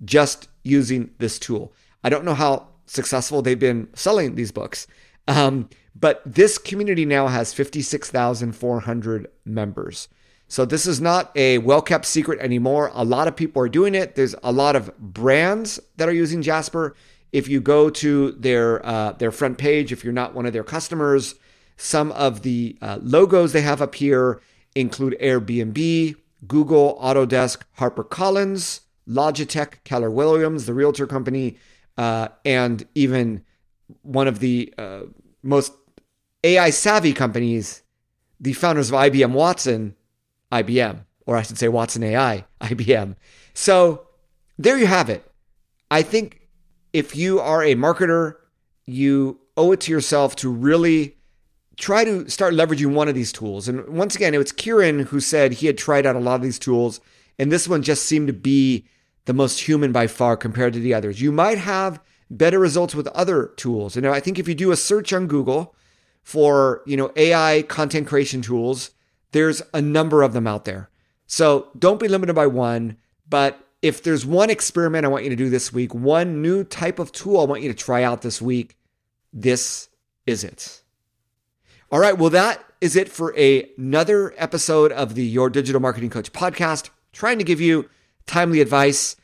just 0.05 0.49
using 0.65 1.11
this 1.19 1.39
tool. 1.39 1.73
I 2.05 2.11
don't 2.11 2.25
know 2.25 2.35
how 2.35 2.69
successful 2.87 3.41
they've 3.41 3.59
been 3.59 3.89
selling 3.95 4.35
these 4.35 4.53
books. 4.53 4.87
Um, 5.29 5.71
but 5.99 6.23
this 6.27 6.59
community 6.59 7.07
now 7.07 7.29
has 7.29 7.55
56,400 7.55 9.29
members. 9.45 10.09
So 10.49 10.65
this 10.65 10.87
is 10.87 11.01
not 11.01 11.33
a 11.37 11.59
well 11.59 11.83
kept 11.83 12.07
secret 12.07 12.39
anymore. 12.41 12.91
A 12.95 13.05
lot 13.05 13.29
of 13.29 13.37
people 13.37 13.63
are 13.63 13.69
doing 13.69 13.95
it. 13.95 14.15
There's 14.15 14.35
a 14.43 14.53
lot 14.53 14.77
of 14.77 14.97
brands 14.99 15.81
that 15.97 16.09
are 16.09 16.13
using 16.13 16.43
Jasper. 16.43 16.95
If 17.33 17.49
you 17.49 17.61
go 17.61 17.91
to 17.91 18.33
their 18.33 18.85
uh, 18.87 19.13
their 19.13 19.33
front 19.33 19.59
page, 19.59 19.93
if 19.93 20.05
you're 20.05 20.13
not 20.13 20.35
one 20.35 20.47
of 20.47 20.53
their 20.53 20.65
customers, 20.65 21.35
some 21.77 22.13
of 22.13 22.43
the 22.43 22.79
uh, 22.81 22.99
logos 23.03 23.53
they 23.53 23.63
have 23.63 23.83
up 23.83 23.97
here 23.97 24.41
include 24.75 25.17
Airbnb, 25.21 26.15
Google, 26.47 26.99
Autodesk, 27.03 27.63
HarperCollins, 27.79 28.81
Logitech, 29.09 29.85
Keller 29.85 30.11
Williams, 30.11 30.67
the 30.67 30.75
realtor 30.75 31.07
company, 31.07 31.59
uh, 31.99 32.29
and 32.45 32.87
even 32.95 33.45
one 34.03 34.29
of 34.29 34.39
the 34.39 34.73
uh, 34.79 35.03
most 35.43 35.73
AI 36.45 36.71
savvy 36.71 37.13
companies, 37.13 37.83
the 38.39 38.53
founders 38.53 38.91
of 38.91 38.97
IBM 38.97 39.33
Watson, 39.33 39.97
IBM, 40.63 41.05
or 41.27 41.37
I 41.37 41.43
should 41.43 41.59
say 41.59 41.69
Watson 41.69 42.03
AI, 42.03 42.45
IBM. 42.61 43.17
So 43.55 44.07
there 44.59 44.79
you 44.79 44.87
have 44.87 45.09
it. 45.11 45.31
I 45.91 46.03
think 46.03 46.49
if 46.93 47.15
you 47.15 47.41
are 47.41 47.63
a 47.63 47.75
marketer, 47.75 48.35
you 48.85 49.41
owe 49.57 49.73
it 49.73 49.81
to 49.83 49.93
yourself 49.93 50.37
to 50.37 50.51
really 50.51 51.17
try 51.77 52.05
to 52.05 52.29
start 52.29 52.55
leveraging 52.55 52.95
one 52.95 53.09
of 53.09 53.15
these 53.15 53.33
tools. 53.33 53.69
And 53.69 53.87
once 53.89 54.17
again, 54.17 54.35
it 54.35 54.39
was 54.39 54.53
Ciaran 54.53 55.01
who 55.01 55.21
said 55.21 55.53
he 55.53 55.67
had 55.67 55.79
tried 55.79 56.07
out 56.07 56.17
a 56.17 56.21
lot 56.21 56.37
of 56.37 56.43
these 56.43 56.59
tools, 56.59 57.01
and 57.39 57.53
this 57.53 57.69
one 57.69 57.83
just 57.83 58.07
seemed 58.07 58.29
to 58.29 58.33
be 58.33 58.87
the 59.27 59.35
most 59.35 59.61
human 59.61 59.93
by 59.93 60.07
far 60.07 60.37
compared 60.37 60.73
to 60.73 60.81
the 60.81 60.95
others. 60.95 61.21
You 61.21 61.33
might 61.33 61.59
have 61.59 62.01
better 62.31 62.59
results 62.59 62.95
with 62.95 63.09
other 63.09 63.53
tools. 63.57 63.97
And 63.97 64.07
I 64.07 64.21
think 64.21 64.39
if 64.39 64.49
you 64.49 64.55
do 64.55 64.71
a 64.71 64.77
search 64.77 65.13
on 65.13 65.27
Google 65.27 65.75
for, 66.23 66.83
you 66.87 66.97
know, 66.97 67.13
AI 67.17 67.63
content 67.69 68.07
creation 68.07 68.43
tools, 68.43 68.91
there's 69.37 69.61
a 69.75 69.83
number 69.83 70.23
of 70.23 70.33
them 70.33 70.47
out 70.47 70.65
there. 70.65 70.89
So 71.27 71.69
don't 71.79 72.01
be 72.01 72.09
limited 72.09 72.33
by 72.33 72.47
one, 72.47 72.97
but 73.29 73.61
if 73.83 74.03
there's 74.03 74.25
one 74.25 74.49
experiment 74.49 75.05
I 75.05 75.09
want 75.09 75.25
you 75.25 75.31
to 75.31 75.37
do 75.37 75.51
this 75.51 75.75
week, 75.75 75.95
one 75.95 76.41
new 76.41 76.65
type 76.65 76.99
of 76.99 77.13
tool 77.13 77.41
I 77.41 77.45
want 77.45 77.61
you 77.61 77.69
to 77.69 77.77
try 77.77 78.03
out 78.03 78.23
this 78.23 78.41
week, 78.41 78.79
this 79.35 79.91
is 80.27 80.43
it. 80.43 80.83
All 81.93 82.01
right, 82.01 82.17
well, 82.17 82.31
that 82.31 82.65
is 82.81 82.97
it 82.97 83.11
for 83.11 83.37
a, 83.37 83.71
another 83.77 84.33
episode 84.39 84.91
of 84.91 85.15
the 85.15 85.25
Your 85.25 85.51
Digital 85.51 85.83
Marketing 85.83 86.09
Coach 86.09 86.33
podcast, 86.33 86.89
trying 87.13 87.37
to 87.37 87.45
give 87.45 87.61
you 87.61 87.91
timely 88.25 88.63
advice, 88.63 89.17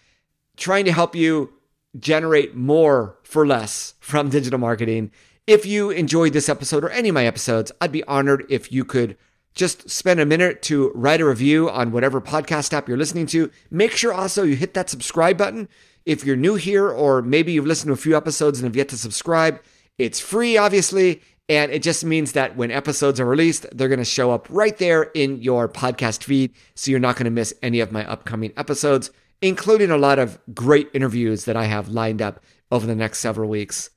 trying 0.58 0.84
to 0.84 0.92
help 0.92 1.16
you 1.16 1.54
generate 1.98 2.54
more 2.54 3.18
for 3.22 3.46
less 3.46 3.94
from 3.98 4.28
digital 4.28 4.58
marketing. 4.58 5.10
If 5.46 5.64
you 5.64 5.88
enjoyed 5.88 6.34
this 6.34 6.50
episode 6.50 6.84
or 6.84 6.90
any 6.90 7.08
of 7.08 7.14
my 7.14 7.24
episodes, 7.24 7.72
I'd 7.80 7.92
be 7.92 8.04
honored 8.04 8.44
if 8.50 8.70
you 8.70 8.84
could 8.84 9.16
just 9.54 9.90
spend 9.90 10.20
a 10.20 10.26
minute 10.26 10.62
to 10.62 10.90
write 10.94 11.20
a 11.20 11.26
review 11.26 11.68
on 11.68 11.92
whatever 11.92 12.20
podcast 12.20 12.72
app 12.72 12.88
you're 12.88 12.96
listening 12.96 13.26
to. 13.26 13.50
Make 13.70 13.92
sure 13.92 14.12
also 14.12 14.42
you 14.42 14.56
hit 14.56 14.74
that 14.74 14.90
subscribe 14.90 15.36
button. 15.36 15.68
If 16.04 16.24
you're 16.24 16.36
new 16.36 16.54
here, 16.54 16.88
or 16.88 17.22
maybe 17.22 17.52
you've 17.52 17.66
listened 17.66 17.88
to 17.88 17.92
a 17.92 17.96
few 17.96 18.16
episodes 18.16 18.58
and 18.58 18.66
have 18.66 18.76
yet 18.76 18.88
to 18.88 18.96
subscribe, 18.96 19.62
it's 19.98 20.20
free, 20.20 20.56
obviously. 20.56 21.22
And 21.48 21.70
it 21.70 21.82
just 21.82 22.04
means 22.04 22.32
that 22.32 22.56
when 22.56 22.70
episodes 22.70 23.20
are 23.20 23.26
released, 23.26 23.66
they're 23.72 23.88
going 23.88 23.98
to 23.98 24.04
show 24.04 24.30
up 24.30 24.46
right 24.48 24.76
there 24.78 25.02
in 25.14 25.42
your 25.42 25.68
podcast 25.68 26.22
feed. 26.24 26.54
So 26.74 26.90
you're 26.90 27.00
not 27.00 27.16
going 27.16 27.24
to 27.24 27.30
miss 27.30 27.52
any 27.62 27.80
of 27.80 27.92
my 27.92 28.08
upcoming 28.08 28.52
episodes, 28.56 29.10
including 29.42 29.90
a 29.90 29.98
lot 29.98 30.18
of 30.18 30.38
great 30.54 30.88
interviews 30.94 31.44
that 31.44 31.56
I 31.56 31.64
have 31.64 31.88
lined 31.88 32.22
up 32.22 32.40
over 32.70 32.86
the 32.86 32.94
next 32.94 33.18
several 33.18 33.50
weeks. 33.50 33.90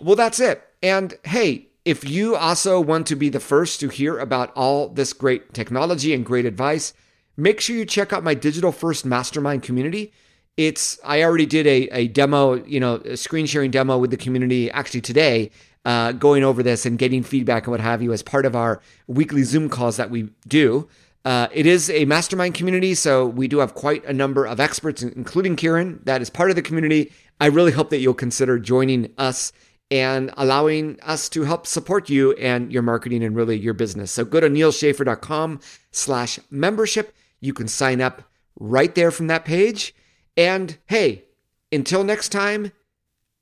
Well, 0.00 0.16
that's 0.16 0.40
it. 0.40 0.62
And 0.82 1.14
hey, 1.24 1.67
if 1.88 2.06
you 2.06 2.36
also 2.36 2.78
want 2.78 3.06
to 3.06 3.16
be 3.16 3.30
the 3.30 3.40
first 3.40 3.80
to 3.80 3.88
hear 3.88 4.18
about 4.18 4.52
all 4.54 4.90
this 4.90 5.14
great 5.14 5.54
technology 5.54 6.12
and 6.12 6.22
great 6.22 6.44
advice, 6.44 6.92
make 7.34 7.62
sure 7.62 7.74
you 7.74 7.86
check 7.86 8.12
out 8.12 8.22
my 8.22 8.34
digital 8.34 8.72
first 8.72 9.06
mastermind 9.06 9.62
community. 9.62 10.12
It's 10.58 11.00
I 11.02 11.22
already 11.22 11.46
did 11.46 11.66
a, 11.66 11.88
a 11.88 12.08
demo, 12.08 12.62
you 12.66 12.78
know, 12.78 12.96
a 12.96 13.16
screen 13.16 13.46
sharing 13.46 13.70
demo 13.70 13.96
with 13.96 14.10
the 14.10 14.18
community 14.18 14.70
actually 14.70 15.00
today 15.00 15.50
uh, 15.86 16.12
going 16.12 16.44
over 16.44 16.62
this 16.62 16.84
and 16.84 16.98
getting 16.98 17.22
feedback 17.22 17.64
and 17.64 17.70
what 17.70 17.80
have 17.80 18.02
you 18.02 18.12
as 18.12 18.22
part 18.22 18.44
of 18.44 18.54
our 18.54 18.82
weekly 19.06 19.42
Zoom 19.42 19.70
calls 19.70 19.96
that 19.96 20.10
we 20.10 20.28
do. 20.46 20.86
Uh, 21.24 21.48
it 21.52 21.64
is 21.64 21.88
a 21.88 22.04
mastermind 22.04 22.52
community, 22.52 22.94
so 22.94 23.26
we 23.26 23.48
do 23.48 23.60
have 23.60 23.72
quite 23.72 24.04
a 24.04 24.12
number 24.12 24.44
of 24.44 24.60
experts, 24.60 25.02
including 25.02 25.56
Ciaran, 25.56 26.00
that 26.04 26.20
is 26.20 26.28
part 26.28 26.50
of 26.50 26.56
the 26.56 26.62
community. 26.62 27.10
I 27.40 27.46
really 27.46 27.72
hope 27.72 27.88
that 27.90 28.00
you'll 28.00 28.12
consider 28.12 28.58
joining 28.58 29.14
us 29.16 29.52
and 29.90 30.32
allowing 30.36 30.98
us 31.02 31.28
to 31.30 31.44
help 31.44 31.66
support 31.66 32.10
you 32.10 32.32
and 32.34 32.72
your 32.72 32.82
marketing 32.82 33.24
and 33.24 33.34
really 33.34 33.58
your 33.58 33.74
business. 33.74 34.10
So 34.10 34.24
go 34.24 34.40
to 34.40 34.48
nealschaffer.com 34.48 35.60
slash 35.90 36.38
membership. 36.50 37.14
You 37.40 37.54
can 37.54 37.68
sign 37.68 38.00
up 38.00 38.22
right 38.58 38.94
there 38.94 39.10
from 39.10 39.28
that 39.28 39.44
page. 39.44 39.94
And 40.36 40.76
hey, 40.86 41.24
until 41.72 42.04
next 42.04 42.30
time, 42.30 42.72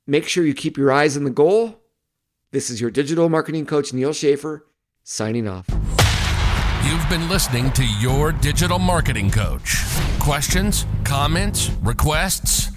make 0.05 0.27
sure 0.27 0.45
you 0.45 0.53
keep 0.53 0.77
your 0.77 0.91
eyes 0.91 1.17
on 1.17 1.23
the 1.23 1.29
goal 1.29 1.81
this 2.51 2.69
is 2.69 2.79
your 2.79 2.91
digital 2.91 3.27
marketing 3.27 3.65
coach, 3.65 3.91
Neal 3.91 4.13
Schaffer, 4.13 4.65
signing 5.03 5.47
off. 5.47 5.67
You've 6.85 7.09
been 7.09 7.27
listening 7.27 7.71
to 7.73 7.85
Your 7.99 8.31
Digital 8.31 8.79
Marketing 8.79 9.29
Coach. 9.29 9.83
Questions, 10.19 10.85
comments, 11.03 11.69
requests? 11.81 12.76